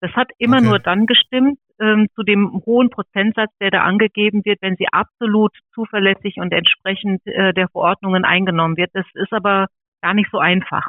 Das 0.00 0.12
hat 0.12 0.30
immer 0.38 0.58
okay. 0.58 0.66
nur 0.66 0.78
dann 0.78 1.06
gestimmt, 1.06 1.58
ähm, 1.80 2.08
zu 2.14 2.22
dem 2.22 2.62
hohen 2.66 2.90
Prozentsatz, 2.90 3.50
der 3.60 3.70
da 3.70 3.82
angegeben 3.82 4.44
wird, 4.44 4.62
wenn 4.62 4.76
sie 4.76 4.88
absolut 4.92 5.52
zuverlässig 5.74 6.36
und 6.38 6.52
entsprechend 6.52 7.26
äh, 7.26 7.52
der 7.52 7.68
Verordnungen 7.68 8.24
eingenommen 8.24 8.76
wird. 8.76 8.90
Das 8.94 9.06
ist 9.14 9.32
aber 9.32 9.66
gar 10.02 10.14
nicht 10.14 10.30
so 10.30 10.38
einfach. 10.38 10.88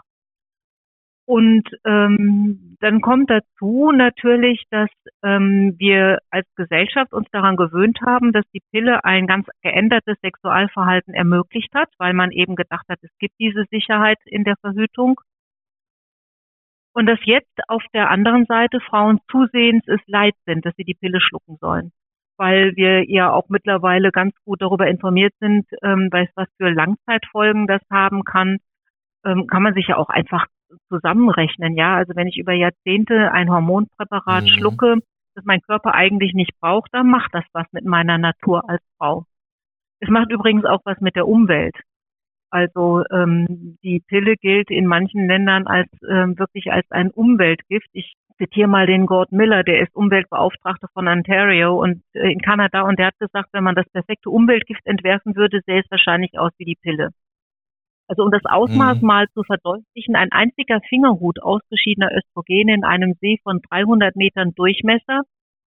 Und 1.30 1.70
ähm, 1.86 2.76
dann 2.80 3.02
kommt 3.02 3.30
dazu 3.30 3.92
natürlich, 3.92 4.64
dass 4.72 4.90
ähm, 5.22 5.76
wir 5.78 6.18
als 6.32 6.48
Gesellschaft 6.56 7.14
uns 7.14 7.28
daran 7.32 7.56
gewöhnt 7.56 8.00
haben, 8.04 8.32
dass 8.32 8.46
die 8.52 8.64
Pille 8.72 9.06
ein 9.06 9.28
ganz 9.28 9.46
geändertes 9.62 10.18
Sexualverhalten 10.24 11.14
ermöglicht 11.14 11.72
hat, 11.76 11.90
weil 12.00 12.16
man 12.16 12.32
eben 12.32 12.56
gedacht 12.56 12.88
hat, 12.90 12.98
es 13.04 13.16
gibt 13.20 13.36
diese 13.40 13.66
Sicherheit 13.70 14.18
in 14.26 14.44
der 14.44 14.56
Verhütung. 14.62 15.22
Und 16.96 17.06
dass 17.06 17.20
jetzt 17.26 17.60
auf 17.68 17.84
der 17.94 18.10
anderen 18.10 18.46
Seite 18.48 18.80
Frauen 18.80 19.20
zusehends 19.30 19.88
es 19.88 20.02
leid 20.08 20.34
sind, 20.48 20.66
dass 20.66 20.74
sie 20.78 20.84
die 20.84 20.98
Pille 21.00 21.22
schlucken 21.22 21.58
sollen. 21.62 21.92
Weil 22.38 22.76
wir 22.76 23.08
ja 23.08 23.32
auch 23.32 23.50
mittlerweile 23.50 24.10
ganz 24.10 24.34
gut 24.46 24.64
darüber 24.64 24.88
informiert 24.88 25.36
sind, 25.40 25.68
ähm, 25.84 26.10
was 26.12 26.48
für 26.58 26.72
Langzeitfolgen 26.72 27.68
das 27.68 27.84
haben 27.92 28.24
kann, 28.24 28.58
ähm, 29.24 29.46
kann 29.46 29.62
man 29.62 29.76
sich 29.76 29.90
ja 29.90 29.98
auch 29.98 30.10
einfach 30.10 30.48
zusammenrechnen. 30.90 31.76
Ja, 31.76 31.96
also 31.96 32.16
wenn 32.16 32.28
ich 32.28 32.38
über 32.38 32.54
Jahrzehnte 32.54 33.32
ein 33.32 33.50
Hormonpräparat 33.50 34.44
mhm. 34.44 34.48
schlucke, 34.48 34.96
das 35.36 35.46
mein 35.46 35.62
Körper 35.62 35.94
eigentlich 35.94 36.34
nicht 36.34 36.60
braucht, 36.60 36.90
dann 36.94 37.10
macht 37.10 37.34
das 37.34 37.46
was 37.54 37.66
mit 37.72 37.86
meiner 37.86 38.18
Natur 38.18 38.70
als 38.70 38.82
Frau. 38.98 39.26
Es 40.00 40.10
macht 40.10 40.32
übrigens 40.32 40.66
auch 40.66 40.82
was 40.86 41.00
mit 41.02 41.16
der 41.16 41.28
Umwelt. 41.28 41.76
Also 42.52 43.04
ähm, 43.12 43.78
die 43.84 44.02
Pille 44.08 44.36
gilt 44.36 44.72
in 44.72 44.88
manchen 44.88 45.28
Ländern 45.28 45.68
als 45.68 45.90
ähm, 46.10 46.38
wirklich 46.40 46.72
als 46.72 46.90
ein 46.90 47.12
Umweltgift. 47.12 47.88
Ich 47.94 48.16
zitiere 48.38 48.68
mal 48.68 48.88
den 48.88 49.06
Gord 49.06 49.32
Miller, 49.32 49.64
der 49.64 49.82
ist 49.82 49.96
Umweltbeauftragter 49.96 50.88
von 50.94 51.08
Ontario 51.08 51.80
und 51.80 52.02
äh, 52.14 52.32
in 52.32 52.42
Kanada 52.42 52.82
und 52.82 52.98
der 52.98 53.08
hat 53.08 53.20
gesagt, 53.20 53.50
wenn 53.52 53.64
man 53.64 53.76
das 53.76 53.88
perfekte 53.90 54.30
Umweltgift 54.30 54.86
entwerfen 54.86 55.36
würde, 55.36 55.62
sähe 55.66 55.82
es 55.82 55.92
wahrscheinlich 55.92 56.40
aus 56.40 56.52
wie 56.58 56.66
die 56.66 56.78
Pille. 56.82 57.12
Also 58.10 58.24
um 58.24 58.32
das 58.32 58.44
Ausmaß 58.44 59.02
mhm. 59.02 59.08
mal 59.08 59.28
zu 59.36 59.44
verdeutlichen, 59.44 60.16
ein 60.16 60.32
einziger 60.32 60.82
Fingerhut 60.90 61.42
ausgeschiedener 61.44 62.10
Östrogene 62.12 62.74
in 62.74 62.84
einem 62.84 63.14
See 63.22 63.40
von 63.44 63.62
300 63.70 64.16
Metern 64.16 64.54
Durchmesser 64.56 65.22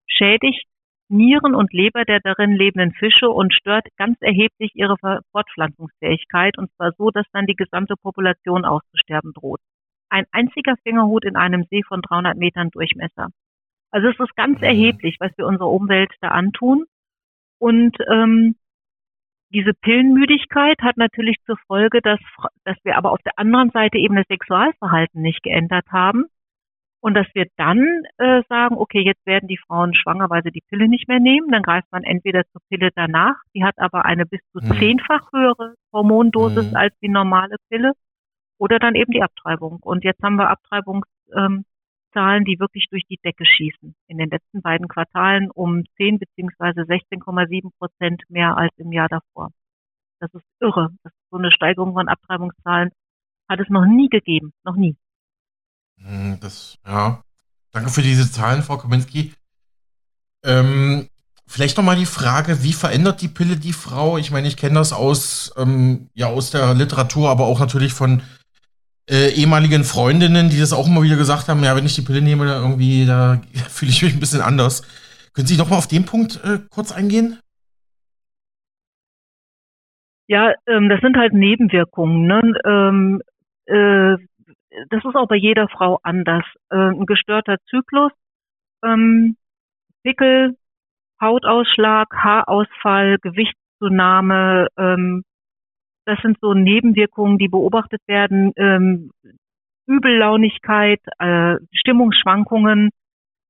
schädigt 0.08 0.66
Nieren 1.08 1.54
und 1.54 1.72
Leber 1.72 2.04
der 2.04 2.20
darin 2.20 2.56
lebenden 2.56 2.92
Fische 2.92 3.28
und 3.28 3.54
stört 3.54 3.86
ganz 3.96 4.16
erheblich 4.20 4.72
ihre 4.74 4.96
Fortpflanzungsfähigkeit 5.30 6.58
und 6.58 6.72
zwar 6.74 6.92
so, 6.98 7.10
dass 7.10 7.26
dann 7.32 7.46
die 7.46 7.54
gesamte 7.54 7.94
Population 8.02 8.64
auszusterben 8.64 9.32
droht. 9.34 9.60
Ein 10.08 10.24
einziger 10.32 10.74
Fingerhut 10.82 11.24
in 11.24 11.36
einem 11.36 11.64
See 11.70 11.82
von 11.86 12.02
300 12.02 12.36
Metern 12.36 12.70
Durchmesser. 12.70 13.28
Also 13.92 14.08
es 14.08 14.18
ist 14.18 14.34
ganz 14.34 14.58
mhm. 14.58 14.64
erheblich, 14.64 15.16
was 15.20 15.30
wir 15.36 15.46
unserer 15.46 15.70
Umwelt 15.70 16.10
da 16.22 16.28
antun. 16.28 16.86
Und 17.58 17.96
ähm, 18.10 18.56
diese 19.52 19.74
Pillenmüdigkeit 19.74 20.78
hat 20.80 20.96
natürlich 20.96 21.36
zur 21.46 21.56
Folge, 21.66 22.00
dass, 22.02 22.20
dass 22.64 22.76
wir 22.84 22.96
aber 22.96 23.12
auf 23.12 23.22
der 23.24 23.38
anderen 23.38 23.70
Seite 23.70 23.98
eben 23.98 24.16
das 24.16 24.26
Sexualverhalten 24.28 25.20
nicht 25.20 25.42
geändert 25.42 25.86
haben. 25.90 26.26
Und 27.00 27.14
dass 27.14 27.26
wir 27.34 27.46
dann 27.56 27.84
äh, 28.18 28.42
sagen, 28.48 28.76
okay, 28.76 29.00
jetzt 29.00 29.26
werden 29.26 29.48
die 29.48 29.58
Frauen 29.58 29.92
schwanger, 29.92 30.30
weil 30.30 30.44
sie 30.44 30.52
die 30.52 30.62
Pille 30.68 30.88
nicht 30.88 31.08
mehr 31.08 31.18
nehmen. 31.18 31.50
Dann 31.50 31.62
greift 31.62 31.90
man 31.90 32.04
entweder 32.04 32.44
zur 32.52 32.60
Pille 32.68 32.90
danach, 32.94 33.34
die 33.54 33.64
hat 33.64 33.74
aber 33.78 34.04
eine 34.04 34.24
bis 34.24 34.40
zu 34.52 34.60
mhm. 34.60 34.78
zehnfach 34.78 35.32
höhere 35.32 35.74
Hormondosis 35.92 36.70
mhm. 36.70 36.76
als 36.76 36.96
die 37.00 37.08
normale 37.08 37.56
Pille, 37.68 37.92
oder 38.62 38.78
dann 38.78 38.94
eben 38.94 39.10
die 39.10 39.22
Abtreibung. 39.22 39.80
Und 39.82 40.04
jetzt 40.04 40.22
haben 40.22 40.36
wir 40.36 40.48
Abtreibungszahlen, 40.48 41.56
ähm, 41.56 41.64
die 42.14 42.58
wirklich 42.58 42.86
durch 42.90 43.04
die 43.08 43.18
Decke 43.24 43.44
schießen. 43.44 43.94
In 44.08 44.18
den 44.18 44.30
letzten 44.30 44.62
beiden 44.62 44.88
Quartalen 44.88 45.50
um 45.50 45.84
10 45.96 46.18
beziehungsweise 46.18 46.82
16,7 46.82 47.70
Prozent 47.78 48.22
mehr 48.28 48.56
als 48.56 48.72
im 48.76 48.92
Jahr 48.92 49.08
davor. 49.08 49.50
Das 50.20 50.32
ist 50.34 50.44
irre. 50.60 50.90
Das 51.02 51.12
ist 51.12 51.30
so 51.30 51.38
eine 51.38 51.50
Steigerung 51.50 51.94
von 51.94 52.08
Abtreibungszahlen 52.08 52.90
hat 53.52 53.60
es 53.60 53.68
noch 53.68 53.84
nie 53.84 54.08
gegeben, 54.08 54.52
noch 54.64 54.76
nie. 54.76 54.96
Hm, 55.98 56.38
das, 56.40 56.78
ja. 56.86 57.22
Danke 57.70 57.90
für 57.90 58.02
diese 58.02 58.30
Zahlen, 58.30 58.62
Frau 58.62 58.76
Kominski. 58.76 59.32
Ähm, 60.44 61.08
vielleicht 61.46 61.76
nochmal 61.76 61.96
die 61.96 62.06
Frage, 62.06 62.62
wie 62.62 62.72
verändert 62.72 63.22
die 63.22 63.28
Pille 63.28 63.56
die 63.56 63.72
Frau? 63.72 64.18
Ich 64.18 64.30
meine, 64.30 64.48
ich 64.48 64.56
kenne 64.56 64.74
das 64.74 64.92
aus, 64.92 65.52
ähm, 65.56 66.10
ja, 66.14 66.26
aus 66.26 66.50
der 66.50 66.74
Literatur, 66.74 67.30
aber 67.30 67.46
auch 67.46 67.60
natürlich 67.60 67.92
von 67.92 68.22
äh, 69.12 69.28
ehemaligen 69.34 69.84
Freundinnen, 69.84 70.48
die 70.48 70.58
das 70.58 70.72
auch 70.72 70.86
immer 70.86 71.02
wieder 71.02 71.16
gesagt 71.16 71.48
haben, 71.48 71.62
ja, 71.62 71.76
wenn 71.76 71.84
ich 71.84 71.94
die 71.94 72.02
Pille 72.02 72.22
nehme, 72.22 72.46
da 72.46 72.60
irgendwie, 72.60 73.04
da 73.04 73.42
fühle 73.68 73.90
ich 73.90 74.02
mich 74.02 74.14
ein 74.14 74.20
bisschen 74.20 74.40
anders. 74.40 74.82
Können 75.34 75.46
Sie 75.46 75.58
nochmal 75.58 75.78
auf 75.78 75.86
den 75.86 76.06
Punkt 76.06 76.40
äh, 76.44 76.58
kurz 76.70 76.92
eingehen? 76.92 77.38
Ja, 80.28 80.54
ähm, 80.66 80.88
das 80.88 81.00
sind 81.00 81.16
halt 81.18 81.34
Nebenwirkungen. 81.34 82.26
Ne? 82.26 82.40
Ähm, 82.64 83.22
äh, 83.66 84.16
das 84.88 85.04
ist 85.04 85.14
auch 85.14 85.28
bei 85.28 85.36
jeder 85.36 85.68
Frau 85.68 85.98
anders. 86.02 86.44
Äh, 86.70 86.76
ein 86.76 87.04
gestörter 87.04 87.56
Zyklus, 87.68 88.12
ähm, 88.82 89.36
Pickel, 90.02 90.56
Hautausschlag, 91.20 92.08
Haarausfall, 92.14 93.18
Gewichtszunahme, 93.20 94.68
ähm, 94.78 95.22
das 96.04 96.18
sind 96.22 96.38
so 96.40 96.54
Nebenwirkungen, 96.54 97.38
die 97.38 97.48
beobachtet 97.48 98.00
werden. 98.06 98.52
Ähm, 98.56 99.10
Übellaunigkeit, 99.86 101.00
äh, 101.18 101.56
Stimmungsschwankungen. 101.72 102.90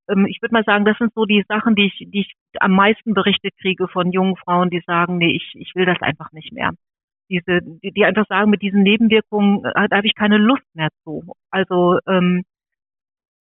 Ähm, 0.09 0.27
ich 0.27 0.41
würde 0.43 0.55
mal 0.55 0.65
sagen, 0.65 0.85
das 0.85 0.99
sind 0.99 1.12
so 1.15 1.25
die 1.25 1.45
Sachen, 1.49 1.75
die 1.75 1.87
ich, 1.87 2.11
die 2.11 2.21
ich 2.21 2.33
am 2.61 2.73
meisten 2.73 3.15
berichtet 3.15 3.55
kriege 3.61 3.88
von 3.88 4.12
jungen 4.12 4.37
Frauen, 4.37 4.71
die 4.71 4.83
sagen, 4.87 5.19
nee, 5.19 5.37
ich, 5.37 5.53
ich 5.55 5.75
will 5.75 5.87
das 5.87 6.01
einfach 6.03 6.33
nicht 6.33 6.53
mehr 6.53 6.73
diese, 7.33 7.61
die, 7.62 7.93
die 7.93 8.05
einfach 8.05 8.27
sagen, 8.29 8.51
mit 8.51 8.62
diesen 8.62 8.83
Nebenwirkungen, 8.83 9.65
äh, 9.65 9.88
habe 9.91 10.07
ich 10.07 10.15
keine 10.15 10.37
Lust 10.37 10.65
mehr 10.75 10.91
zu. 11.03 11.25
Also, 11.51 11.99
ähm, 12.07 12.45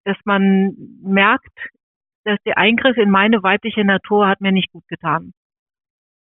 dass 0.04 0.16
man 0.24 0.74
merkt, 1.02 1.56
dass 2.24 2.38
der 2.44 2.58
Eingriff 2.58 2.96
in 2.96 3.10
meine 3.10 3.42
weibliche 3.42 3.84
Natur 3.84 4.26
hat 4.26 4.40
mir 4.40 4.52
nicht 4.52 4.72
gut 4.72 4.86
getan. 4.88 5.32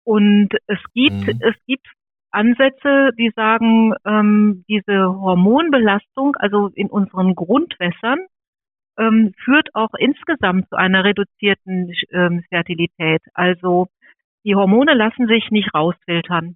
Und 0.04 0.50
es 0.68 0.80
gibt, 0.94 1.28
mhm. 1.28 1.40
es 1.42 1.56
gibt 1.66 1.88
Ansätze, 2.32 3.12
die 3.17 3.32
sagen, 3.36 3.94
ähm, 4.06 4.63
diese 4.67 5.06
Hormonbelastung, 5.20 6.36
also 6.38 6.70
in 6.76 6.89
unseren 6.89 7.36
Grundwässern, 7.36 8.20
ähm, 8.98 9.34
führt 9.44 9.70
auch 9.74 9.94
insgesamt 9.98 10.70
zu 10.70 10.76
einer 10.76 11.04
reduzierten 11.04 11.94
ähm, 12.12 12.44
Fertilität. 12.50 13.22
Also 13.34 13.88
die 14.44 14.56
Hormone 14.56 14.94
lassen 14.94 15.28
sich 15.28 15.52
nicht 15.52 15.74
rausfiltern 15.74 16.56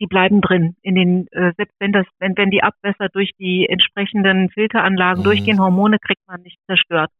die 0.00 0.06
bleiben 0.06 0.40
drin. 0.40 0.76
In 0.82 0.94
den, 0.94 1.28
äh, 1.32 1.52
selbst 1.56 1.76
wenn 1.78 1.92
das, 1.92 2.06
wenn, 2.18 2.36
wenn 2.36 2.50
die 2.50 2.62
Abwässer 2.62 3.08
durch 3.08 3.30
die 3.38 3.68
entsprechenden 3.68 4.50
Filteranlagen 4.50 5.20
mhm. 5.20 5.24
durchgehen, 5.24 5.60
Hormone 5.60 5.98
kriegt 5.98 6.26
man 6.26 6.42
nicht 6.42 6.58
zerstört. 6.66 7.10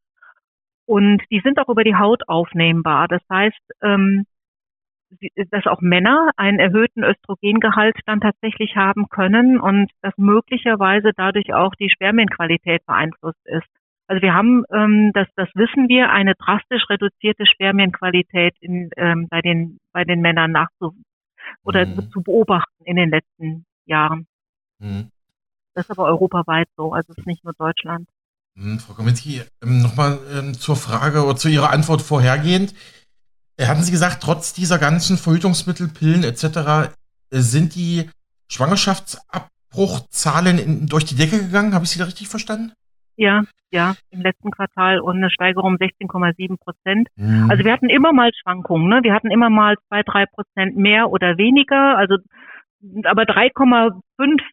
Und 0.84 1.22
die 1.30 1.40
sind 1.44 1.58
auch 1.58 1.68
über 1.68 1.84
die 1.84 1.94
Haut 1.94 2.28
aufnehmbar. 2.28 3.06
Das 3.08 3.22
heißt, 3.30 3.72
ähm, 3.82 4.24
dass 5.50 5.66
auch 5.66 5.80
Männer 5.80 6.30
einen 6.36 6.58
erhöhten 6.58 7.04
Östrogengehalt 7.04 7.96
dann 8.06 8.20
tatsächlich 8.20 8.76
haben 8.76 9.08
können 9.08 9.60
und 9.60 9.90
dass 10.00 10.12
möglicherweise 10.16 11.12
dadurch 11.16 11.52
auch 11.54 11.74
die 11.74 11.90
Spermienqualität 11.90 12.84
beeinflusst 12.86 13.44
ist. 13.44 13.66
Also 14.06 14.22
wir 14.22 14.34
haben, 14.34 14.64
ähm, 14.72 15.12
das, 15.14 15.28
das 15.36 15.48
wissen 15.54 15.88
wir, 15.88 16.10
eine 16.10 16.34
drastisch 16.34 16.88
reduzierte 16.90 17.46
Spermienqualität 17.46 18.54
in, 18.60 18.90
ähm, 18.96 19.28
bei 19.28 19.40
den 19.40 19.78
bei 19.92 20.04
den 20.04 20.20
Männern 20.20 20.52
nachzu 20.52 20.94
oder 21.62 21.86
mhm. 21.86 22.10
zu 22.10 22.22
beobachten 22.22 22.84
in 22.84 22.96
den 22.96 23.10
letzten 23.10 23.64
Jahren. 23.86 24.26
Mhm. 24.78 25.10
Das 25.74 25.86
ist 25.86 25.90
aber 25.90 26.04
europaweit 26.04 26.68
so, 26.76 26.92
also 26.92 27.12
es 27.12 27.18
ist 27.18 27.26
nicht 27.26 27.44
nur 27.44 27.54
Deutschland. 27.54 28.08
Mhm, 28.54 28.80
Frau 28.80 28.94
Kominski, 28.94 29.42
ähm, 29.62 29.80
nochmal 29.82 30.18
ähm, 30.30 30.54
zur 30.54 30.76
Frage 30.76 31.24
oder 31.24 31.36
zu 31.36 31.48
Ihrer 31.48 31.70
Antwort 31.70 32.02
vorhergehend. 32.02 32.74
Äh, 33.56 33.66
hatten 33.66 33.82
Sie 33.82 33.92
gesagt, 33.92 34.22
trotz 34.22 34.52
dieser 34.52 34.78
ganzen 34.78 35.16
Verhütungsmittel, 35.18 35.88
Pillen 35.88 36.22
etc. 36.24 36.44
Äh, 36.44 36.88
sind 37.30 37.74
die 37.74 38.08
Schwangerschaftsabbruchzahlen 38.48 40.58
in, 40.58 40.86
durch 40.86 41.04
die 41.04 41.16
Decke 41.16 41.38
gegangen? 41.38 41.74
Habe 41.74 41.84
ich 41.84 41.90
Sie 41.90 41.98
da 41.98 42.04
richtig 42.04 42.28
verstanden? 42.28 42.72
Ja, 43.16 43.42
ja, 43.70 43.94
im 44.10 44.22
letzten 44.22 44.50
Quartal 44.50 45.00
und 45.00 45.16
eine 45.16 45.30
Steigerung 45.30 45.74
um 45.74 45.76
16,7 45.76 46.58
Prozent. 46.58 47.08
Mhm. 47.16 47.50
Also 47.50 47.64
wir 47.64 47.72
hatten 47.72 47.88
immer 47.88 48.12
mal 48.12 48.30
Schwankungen, 48.34 48.88
ne? 48.88 49.00
Wir 49.02 49.14
hatten 49.14 49.30
immer 49.30 49.48
mal 49.50 49.76
zwei, 49.88 50.02
drei 50.02 50.26
Prozent 50.26 50.76
mehr 50.76 51.10
oder 51.10 51.38
weniger. 51.38 51.96
Also 51.96 52.18
aber 53.04 53.22
3,5, 53.22 54.00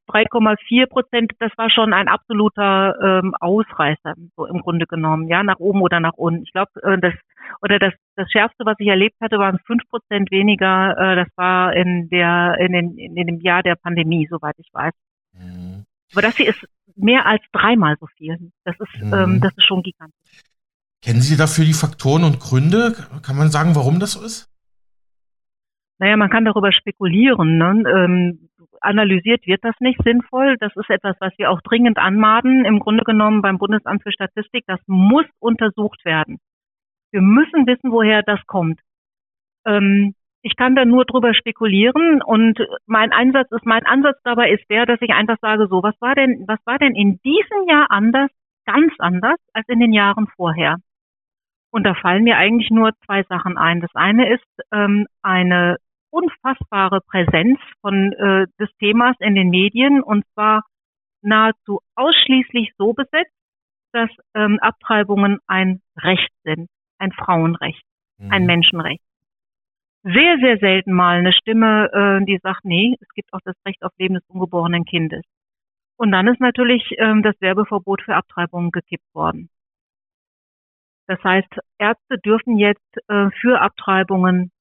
3,4 0.07 0.87
Prozent, 0.87 1.31
das 1.39 1.51
war 1.57 1.69
schon 1.69 1.93
ein 1.93 2.07
absoluter 2.07 2.95
ähm, 3.01 3.33
Ausreißer, 3.39 4.13
so 4.35 4.45
im 4.45 4.61
Grunde 4.61 4.85
genommen, 4.85 5.27
ja, 5.27 5.43
nach 5.43 5.59
oben 5.59 5.81
oder 5.81 5.99
nach 5.99 6.13
unten. 6.13 6.43
Ich 6.43 6.51
glaube, 6.51 6.71
äh, 6.83 6.99
das 6.99 7.13
oder 7.61 7.79
das 7.79 7.93
das 8.15 8.31
schärfste, 8.31 8.65
was 8.65 8.75
ich 8.79 8.87
erlebt 8.87 9.15
hatte, 9.21 9.39
waren 9.39 9.59
fünf 9.65 9.87
Prozent 9.89 10.29
weniger. 10.31 10.95
Äh, 10.97 11.15
das 11.15 11.27
war 11.35 11.73
in 11.73 12.09
der 12.09 12.57
in, 12.59 12.73
den, 12.73 12.97
in 12.97 13.27
dem 13.27 13.41
Jahr 13.41 13.63
der 13.63 13.75
Pandemie, 13.75 14.27
soweit 14.29 14.55
ich 14.59 14.69
weiß. 14.73 14.93
Mhm. 15.33 15.85
Aber 16.11 16.21
das 16.21 16.35
hier 16.35 16.49
ist 16.49 16.65
mehr 16.95 17.25
als 17.25 17.41
dreimal 17.51 17.95
so 17.99 18.07
viel. 18.17 18.51
Das 18.63 18.75
ist 18.79 19.01
mhm. 19.01 19.13
ähm, 19.13 19.41
das 19.41 19.53
ist 19.57 19.65
schon 19.65 19.81
gigantisch. 19.81 20.43
Kennen 21.01 21.21
Sie 21.21 21.37
dafür 21.37 21.65
die 21.65 21.73
Faktoren 21.73 22.25
und 22.25 22.39
Gründe? 22.39 22.93
Kann 23.23 23.37
man 23.37 23.49
sagen, 23.49 23.75
warum 23.75 23.99
das 23.99 24.13
so 24.13 24.21
ist? 24.21 24.48
Naja, 25.99 26.15
man 26.17 26.29
kann 26.29 26.45
darüber 26.45 26.71
spekulieren. 26.71 27.57
Ne? 27.57 27.83
Ähm, 27.87 28.49
analysiert 28.81 29.45
wird 29.45 29.63
das 29.63 29.75
nicht 29.79 30.01
sinnvoll. 30.03 30.55
Das 30.59 30.75
ist 30.75 30.89
etwas, 30.89 31.15
was 31.19 31.33
wir 31.37 31.51
auch 31.51 31.61
dringend 31.61 31.97
anmahnen. 31.97 32.65
Im 32.65 32.79
Grunde 32.79 33.03
genommen 33.03 33.41
beim 33.41 33.57
Bundesamt 33.57 34.03
für 34.03 34.11
Statistik, 34.11 34.63
das 34.67 34.79
muss 34.87 35.25
untersucht 35.39 36.03
werden. 36.05 36.39
Wir 37.11 37.21
müssen 37.21 37.67
wissen, 37.67 37.91
woher 37.91 38.23
das 38.23 38.39
kommt. 38.47 38.79
Ähm, 39.65 40.15
ich 40.41 40.55
kann 40.55 40.75
da 40.75 40.85
nur 40.85 41.03
drüber 41.03 41.33
spekulieren 41.33 42.21
und 42.21 42.59
mein 42.85 43.11
Einsatz 43.11 43.51
ist, 43.51 43.65
mein 43.65 43.85
Ansatz 43.85 44.17
dabei 44.23 44.51
ist 44.51 44.63
der, 44.69 44.85
dass 44.85 45.01
ich 45.01 45.11
einfach 45.11 45.37
sage, 45.41 45.67
so, 45.67 45.83
was 45.83 45.99
war 45.99 46.15
denn, 46.15 46.45
was 46.47 46.59
war 46.65 46.77
denn 46.77 46.95
in 46.95 47.19
diesem 47.25 47.67
Jahr 47.67 47.91
anders, 47.91 48.29
ganz 48.65 48.93
anders 48.99 49.35
als 49.53 49.67
in 49.67 49.81
den 49.81 49.91
Jahren 49.91 50.27
vorher? 50.37 50.77
Und 51.71 51.83
da 51.83 51.93
fallen 51.93 52.23
mir 52.23 52.37
eigentlich 52.37 52.71
nur 52.71 52.93
zwei 53.05 53.23
Sachen 53.23 53.57
ein. 53.57 53.81
Das 53.81 53.93
eine 53.93 54.33
ist 54.33 54.47
ähm, 54.71 55.07
eine 55.21 55.77
unfassbare 56.11 57.01
Präsenz 57.01 57.59
von 57.81 58.13
äh, 58.13 58.45
des 58.59 58.69
Themas 58.79 59.15
in 59.19 59.35
den 59.35 59.49
Medien 59.49 60.01
und 60.01 60.25
zwar 60.33 60.63
nahezu 61.21 61.79
ausschließlich 61.95 62.73
so 62.77 62.93
besetzt, 62.93 63.33
dass 63.91 64.09
ähm, 64.35 64.59
Abtreibungen 64.59 65.39
ein 65.47 65.81
Recht 65.97 66.31
sind, 66.43 66.69
ein 66.97 67.11
Frauenrecht, 67.11 67.83
mhm. 68.17 68.31
ein 68.31 68.45
Menschenrecht. 68.45 69.01
Sehr, 70.03 70.37
sehr 70.41 70.57
selten 70.59 70.93
mal 70.93 71.17
eine 71.17 71.33
Stimme, 71.33 71.89
äh, 71.91 72.25
die 72.25 72.39
sagt, 72.41 72.63
nee, 72.63 72.95
es 73.01 73.09
gibt 73.09 73.33
auch 73.33 73.41
das 73.43 73.55
Recht 73.65 73.83
auf 73.83 73.91
Leben 73.97 74.13
des 74.13 74.23
ungeborenen 74.29 74.85
Kindes. 74.85 75.23
Und 75.97 76.11
dann 76.11 76.27
ist 76.27 76.39
natürlich 76.39 76.83
ähm, 76.97 77.21
das 77.23 77.35
Werbeverbot 77.41 78.01
für 78.03 78.15
Abtreibungen 78.15 78.71
gekippt 78.71 79.13
worden. 79.13 79.49
Das 81.07 81.21
heißt, 81.23 81.49
Ärzte 81.79 82.17
dürfen 82.19 82.57
jetzt 82.57 82.97
äh, 83.09 83.29
für 83.41 83.59
Abtreibungen 83.59 84.51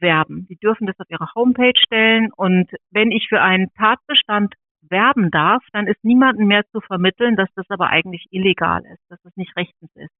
werben. 0.00 0.46
Sie 0.48 0.56
dürfen 0.56 0.86
das 0.86 0.98
auf 0.98 1.08
ihre 1.08 1.28
Homepage 1.34 1.78
stellen 1.78 2.32
und 2.32 2.70
wenn 2.90 3.10
ich 3.10 3.28
für 3.28 3.40
einen 3.40 3.72
Tatbestand 3.74 4.54
werben 4.88 5.30
darf, 5.30 5.62
dann 5.72 5.86
ist 5.86 6.02
niemandem 6.04 6.46
mehr 6.46 6.64
zu 6.72 6.80
vermitteln, 6.80 7.36
dass 7.36 7.48
das 7.54 7.66
aber 7.68 7.88
eigentlich 7.88 8.26
illegal 8.30 8.82
ist, 8.84 9.02
dass 9.08 9.18
es 9.24 9.36
nicht 9.36 9.56
rechtens 9.56 9.90
ist. 9.94 10.12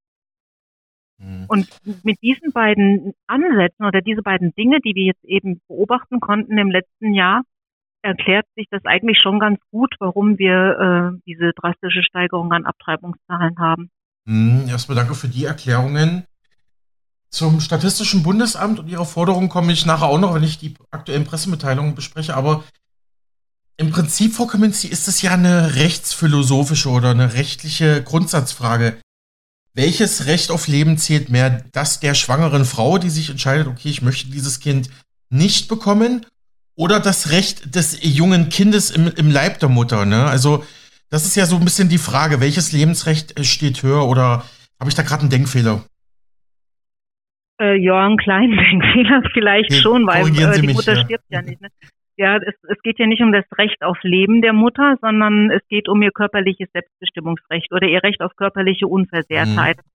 Mhm. 1.19 1.47
Und 1.49 1.69
mit 2.05 2.21
diesen 2.23 2.53
beiden 2.53 3.15
Ansätzen 3.27 3.87
oder 3.87 4.01
diese 4.01 4.23
beiden 4.23 4.55
Dinge, 4.55 4.81
die 4.81 4.95
wir 4.95 5.05
jetzt 5.05 5.25
eben 5.25 5.61
beobachten 5.69 6.21
konnten 6.21 6.59
im 6.59 6.71
letzten 6.71 7.15
Jahr, 7.15 7.43
erklärt 8.03 8.47
sich 8.55 8.67
das 8.71 8.85
eigentlich 8.85 9.19
schon 9.19 9.41
ganz 9.41 9.59
gut, 9.71 9.95
warum 9.99 10.39
wir 10.39 11.15
äh, 11.17 11.21
diese 11.27 11.53
drastische 11.55 12.03
Steigerung 12.03 12.53
an 12.53 12.65
Abtreibungszahlen 12.65 13.59
haben. 13.59 13.91
Mhm, 14.27 14.67
erstmal 14.69 14.97
danke 14.97 15.15
für 15.15 15.29
die 15.29 15.45
Erklärungen. 15.45 16.25
Zum 17.37 17.61
Statistischen 17.61 18.23
Bundesamt 18.23 18.79
und 18.79 18.89
ihrer 18.89 19.05
Forderung 19.05 19.51
komme 19.51 19.71
ich 19.71 19.85
nachher 19.85 20.07
auch 20.07 20.19
noch, 20.19 20.33
wenn 20.33 20.43
ich 20.43 20.57
die 20.57 20.73
aktuellen 20.91 21.27
Pressemitteilungen 21.27 21.95
bespreche. 21.95 22.35
Aber 22.35 22.65
im 23.77 23.91
Prinzip, 23.91 24.35
Frau 24.35 24.47
Kaminski, 24.47 24.89
ist 24.89 25.07
es 25.07 25.21
ja 25.21 25.33
eine 25.33 25.75
rechtsphilosophische 25.75 26.89
oder 26.89 27.11
eine 27.11 27.35
rechtliche 27.35 28.03
Grundsatzfrage. 28.03 28.97
Welches 29.75 30.25
Recht 30.25 30.51
auf 30.51 30.67
Leben 30.67 30.97
zählt 30.97 31.29
mehr? 31.29 31.63
Das 31.73 32.01
der 32.01 32.15
schwangeren 32.15 32.65
Frau, 32.65 32.97
die 32.97 33.11
sich 33.11 33.29
entscheidet, 33.29 33.67
okay, 33.67 33.91
ich 33.91 34.01
möchte 34.01 34.31
dieses 34.31 34.61
Kind 34.61 34.89
nicht 35.29 35.69
bekommen? 35.69 36.25
Oder 36.75 37.01
das 37.01 37.29
Recht 37.29 37.75
des 37.75 37.99
jungen 38.01 38.49
Kindes 38.49 38.91
im, 38.91 39.09
im 39.09 39.31
Leib 39.31 39.61
der 39.61 39.69
Mutter? 39.69 40.07
Ne? 40.07 40.25
Also, 40.25 40.65
das 41.11 41.27
ist 41.27 41.37
ja 41.37 41.45
so 41.45 41.57
ein 41.57 41.65
bisschen 41.67 41.91
die 41.91 41.99
Frage, 41.99 42.41
welches 42.41 42.73
Lebensrecht 42.73 43.45
steht 43.45 43.83
höher 43.83 44.07
oder 44.07 44.43
habe 44.81 44.89
ich 44.89 44.95
da 44.95 45.03
gerade 45.03 45.21
einen 45.21 45.31
Denkfehler? 45.31 45.85
Äh, 47.59 47.79
kleinen 48.17 48.57
Denkfehler 48.57 49.23
vielleicht 49.33 49.71
okay, 49.71 49.81
schon, 49.81 50.07
weil 50.07 50.27
äh, 50.29 50.61
die 50.61 50.75
Mutter 50.75 50.95
ja. 50.95 51.05
stirbt 51.05 51.25
ja 51.29 51.43
nicht. 51.43 51.61
Ne? 51.61 51.69
Ja, 52.19 52.37
es, 52.37 52.55
es 52.69 52.81
geht 52.83 52.99
ja 52.99 53.07
nicht 53.07 53.23
um 53.23 53.33
das 53.33 53.45
Recht 53.59 53.83
auf 53.83 53.99
Leben 54.03 54.41
der 54.41 54.55
Mutter, 54.55 54.97
sondern 55.01 55.51
es 55.51 55.67
geht 55.69 55.89
um 55.89 56.01
ihr 56.03 56.13
körperliches 56.13 56.71
Selbstbestimmungsrecht 56.73 57.73
oder 57.73 57.87
ihr 57.87 58.03
Recht 58.03 58.23
auf 58.23 58.35
körperliche 58.37 58.87
Unversehrtheit. 58.87 59.77
Mhm. 59.77 59.91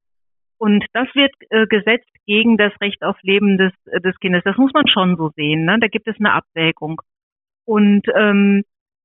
Und 0.59 0.85
das 0.93 1.07
wird 1.15 1.33
äh, 1.49 1.65
gesetzt 1.65 2.11
gegen 2.27 2.57
das 2.57 2.71
Recht 2.81 3.01
auf 3.03 3.17
Leben 3.23 3.57
des, 3.57 3.73
des 4.03 4.19
Kindes. 4.19 4.43
Das 4.43 4.57
muss 4.57 4.71
man 4.73 4.87
schon 4.87 5.17
so 5.17 5.31
sehen. 5.35 5.65
Ne? 5.65 5.79
Da 5.79 5.87
gibt 5.87 6.07
es 6.07 6.15
eine 6.19 6.33
Abwägung. 6.33 7.01
Und 7.65 8.03
ähm, 8.15 8.63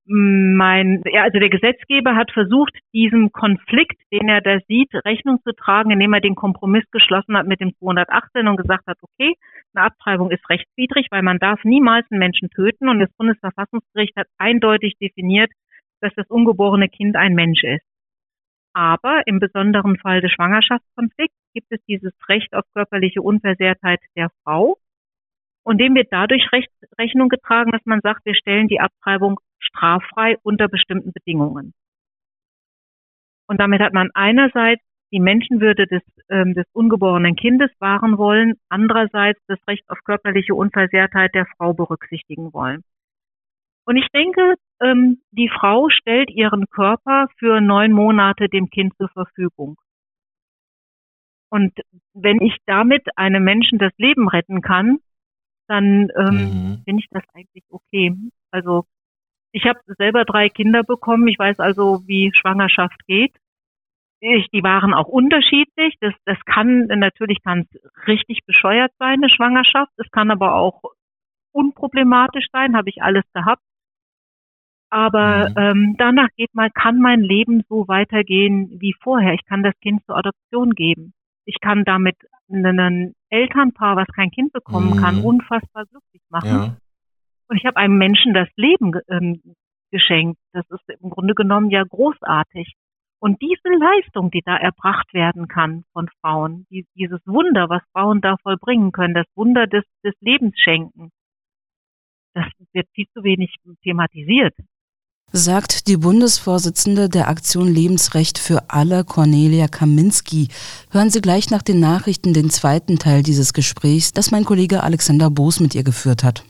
mein, 0.09 1.03
ja, 1.11 1.23
also 1.23 1.39
der 1.39 1.49
Gesetzgeber 1.49 2.15
hat 2.15 2.31
versucht, 2.31 2.73
diesem 2.93 3.31
Konflikt, 3.31 3.99
den 4.11 4.29
er 4.29 4.41
da 4.41 4.59
sieht, 4.67 4.93
Rechnung 5.05 5.39
zu 5.43 5.51
tragen, 5.53 5.91
indem 5.91 6.13
er 6.13 6.21
den 6.21 6.35
Kompromiss 6.35 6.85
geschlossen 6.91 7.35
hat 7.37 7.45
mit 7.45 7.59
dem 7.59 7.75
218 7.79 8.47
und 8.47 8.57
gesagt 8.57 8.87
hat, 8.87 8.97
okay, 9.01 9.35
eine 9.73 9.85
Abtreibung 9.85 10.31
ist 10.31 10.49
rechtswidrig, 10.49 11.07
weil 11.11 11.23
man 11.23 11.39
darf 11.39 11.63
niemals 11.63 12.05
einen 12.09 12.19
Menschen 12.19 12.49
töten 12.49 12.87
und 12.87 12.99
das 12.99 13.11
Bundesverfassungsgericht 13.17 14.15
hat 14.15 14.27
eindeutig 14.37 14.95
definiert, 15.01 15.51
dass 16.01 16.13
das 16.15 16.27
ungeborene 16.29 16.87
Kind 16.87 17.15
ein 17.15 17.33
Mensch 17.33 17.63
ist. 17.63 17.85
Aber 18.73 19.23
im 19.25 19.39
besonderen 19.39 19.97
Fall 19.97 20.21
des 20.21 20.31
Schwangerschaftskonflikts 20.31 21.35
gibt 21.53 21.67
es 21.71 21.83
dieses 21.87 22.13
Recht 22.29 22.53
auf 22.53 22.63
körperliche 22.73 23.21
Unversehrtheit 23.21 23.99
der 24.15 24.29
Frau 24.43 24.77
und 25.67 25.79
dem 25.79 25.95
wird 25.95 26.07
dadurch 26.11 26.49
Recht, 26.53 26.71
Rechnung 26.97 27.27
getragen, 27.27 27.73
dass 27.73 27.85
man 27.85 27.99
sagt, 27.99 28.25
wir 28.25 28.35
stellen 28.35 28.69
die 28.69 28.79
Abtreibung 28.79 29.41
straffrei 29.59 30.37
unter 30.41 30.69
bestimmten 30.69 31.11
Bedingungen. 31.11 31.73
Und 33.49 33.59
damit 33.59 33.81
hat 33.81 33.91
man 33.91 34.09
einerseits 34.13 34.81
die 35.11 35.19
Menschenwürde 35.19 35.85
des, 35.85 36.03
ähm, 36.29 36.53
des 36.53 36.65
ungeborenen 36.71 37.35
Kindes 37.35 37.69
wahren 37.79 38.17
wollen, 38.17 38.53
andererseits 38.69 39.41
das 39.47 39.59
Recht 39.67 39.83
auf 39.89 39.99
körperliche 40.05 40.55
Unversehrtheit 40.55 41.35
der 41.35 41.45
Frau 41.57 41.73
berücksichtigen 41.73 42.53
wollen. 42.53 42.83
Und 43.85 43.97
ich 43.97 44.07
denke, 44.13 44.55
ähm, 44.81 45.21
die 45.31 45.49
Frau 45.49 45.89
stellt 45.89 46.29
ihren 46.29 46.67
Körper 46.67 47.27
für 47.39 47.59
neun 47.59 47.91
Monate 47.91 48.47
dem 48.47 48.69
Kind 48.69 48.95
zur 48.95 49.09
Verfügung. 49.09 49.75
Und 51.49 51.73
wenn 52.13 52.39
ich 52.39 52.55
damit 52.65 53.05
einem 53.17 53.43
Menschen 53.43 53.79
das 53.79 53.91
Leben 53.97 54.29
retten 54.29 54.61
kann, 54.61 54.99
dann 55.67 56.09
ähm, 56.17 56.35
mhm. 56.35 56.81
finde 56.85 57.01
ich 57.01 57.07
das 57.11 57.23
eigentlich 57.33 57.63
okay. 57.69 58.15
Also 58.51 58.85
ich 59.51 59.65
habe 59.65 59.79
selber 59.97 60.25
drei 60.25 60.49
Kinder 60.49 60.83
bekommen. 60.83 61.27
Ich 61.27 61.39
weiß 61.39 61.59
also, 61.59 62.03
wie 62.05 62.31
Schwangerschaft 62.33 63.05
geht. 63.07 63.33
Ich, 64.19 64.47
die 64.49 64.63
waren 64.63 64.93
auch 64.93 65.07
unterschiedlich. 65.07 65.95
Das, 65.99 66.13
das 66.25 66.37
kann 66.45 66.87
natürlich 66.87 67.43
kann 67.43 67.67
richtig 68.07 68.45
bescheuert 68.45 68.91
sein, 68.99 69.19
eine 69.19 69.29
Schwangerschaft. 69.29 69.91
Es 69.97 70.09
kann 70.11 70.31
aber 70.31 70.55
auch 70.55 70.81
unproblematisch 71.51 72.47
sein. 72.51 72.75
Habe 72.75 72.89
ich 72.89 73.01
alles 73.01 73.23
gehabt. 73.33 73.61
Aber 74.89 75.49
mhm. 75.49 75.55
ähm, 75.57 75.95
danach 75.97 76.29
geht 76.35 76.53
mal, 76.55 76.71
kann 76.71 76.99
mein 76.99 77.21
Leben 77.21 77.63
so 77.67 77.87
weitergehen 77.87 78.79
wie 78.79 78.95
vorher. 79.01 79.33
Ich 79.33 79.45
kann 79.45 79.63
das 79.63 79.77
Kind 79.81 80.03
zur 80.05 80.17
Adoption 80.17 80.71
geben. 80.71 81.13
Ich 81.45 81.59
kann 81.61 81.83
damit 81.83 82.15
einen 82.49 83.15
Elternpaar, 83.29 83.95
was 83.95 84.07
kein 84.15 84.31
Kind 84.31 84.53
bekommen 84.53 84.91
Mhm. 84.91 85.01
kann, 85.01 85.21
unfassbar 85.21 85.85
glücklich 85.85 86.21
machen. 86.29 86.49
Ja. 86.49 86.77
Und 87.49 87.57
ich 87.57 87.65
habe 87.65 87.77
einem 87.77 87.97
Menschen 87.97 88.33
das 88.33 88.49
Leben 88.55 88.93
ähm, 89.09 89.41
geschenkt. 89.91 90.39
Das 90.53 90.65
ist 90.69 90.89
im 91.01 91.09
Grunde 91.09 91.33
genommen 91.33 91.69
ja 91.69 91.83
großartig. 91.83 92.75
Und 93.19 93.41
diese 93.41 93.69
Leistung, 93.69 94.29
die 94.29 94.41
da 94.45 94.57
erbracht 94.57 95.13
werden 95.13 95.47
kann 95.47 95.83
von 95.93 96.07
Frauen, 96.21 96.67
die, 96.69 96.85
dieses 96.95 97.19
Wunder, 97.25 97.69
was 97.69 97.81
Frauen 97.91 98.21
da 98.21 98.37
vollbringen 98.43 98.91
können, 98.91 99.15
das 99.15 99.25
Wunder 99.35 99.65
des, 99.65 99.83
des 100.03 100.13
Lebens 100.19 100.53
schenken, 100.59 101.09
das 102.33 102.45
wird 102.73 102.87
viel 102.93 103.07
zu 103.13 103.23
wenig 103.23 103.55
thematisiert. 103.81 104.55
Sagt 105.33 105.87
die 105.87 105.97
Bundesvorsitzende 105.97 107.09
der 107.09 107.27
Aktion 107.27 107.67
Lebensrecht 107.67 108.37
für 108.37 108.69
alle, 108.69 109.03
Cornelia 109.03 109.67
Kaminski. 109.67 110.47
Hören 110.89 111.09
Sie 111.09 111.19
gleich 111.19 111.49
nach 111.49 111.61
den 111.61 111.81
Nachrichten 111.81 112.33
den 112.33 112.49
zweiten 112.49 112.97
Teil 112.97 113.23
dieses 113.23 113.51
Gesprächs, 113.51 114.13
das 114.13 114.31
mein 114.31 114.45
Kollege 114.45 114.83
Alexander 114.83 115.29
Boos 115.29 115.59
mit 115.59 115.75
ihr 115.75 115.83
geführt 115.83 116.23
hat. 116.23 116.45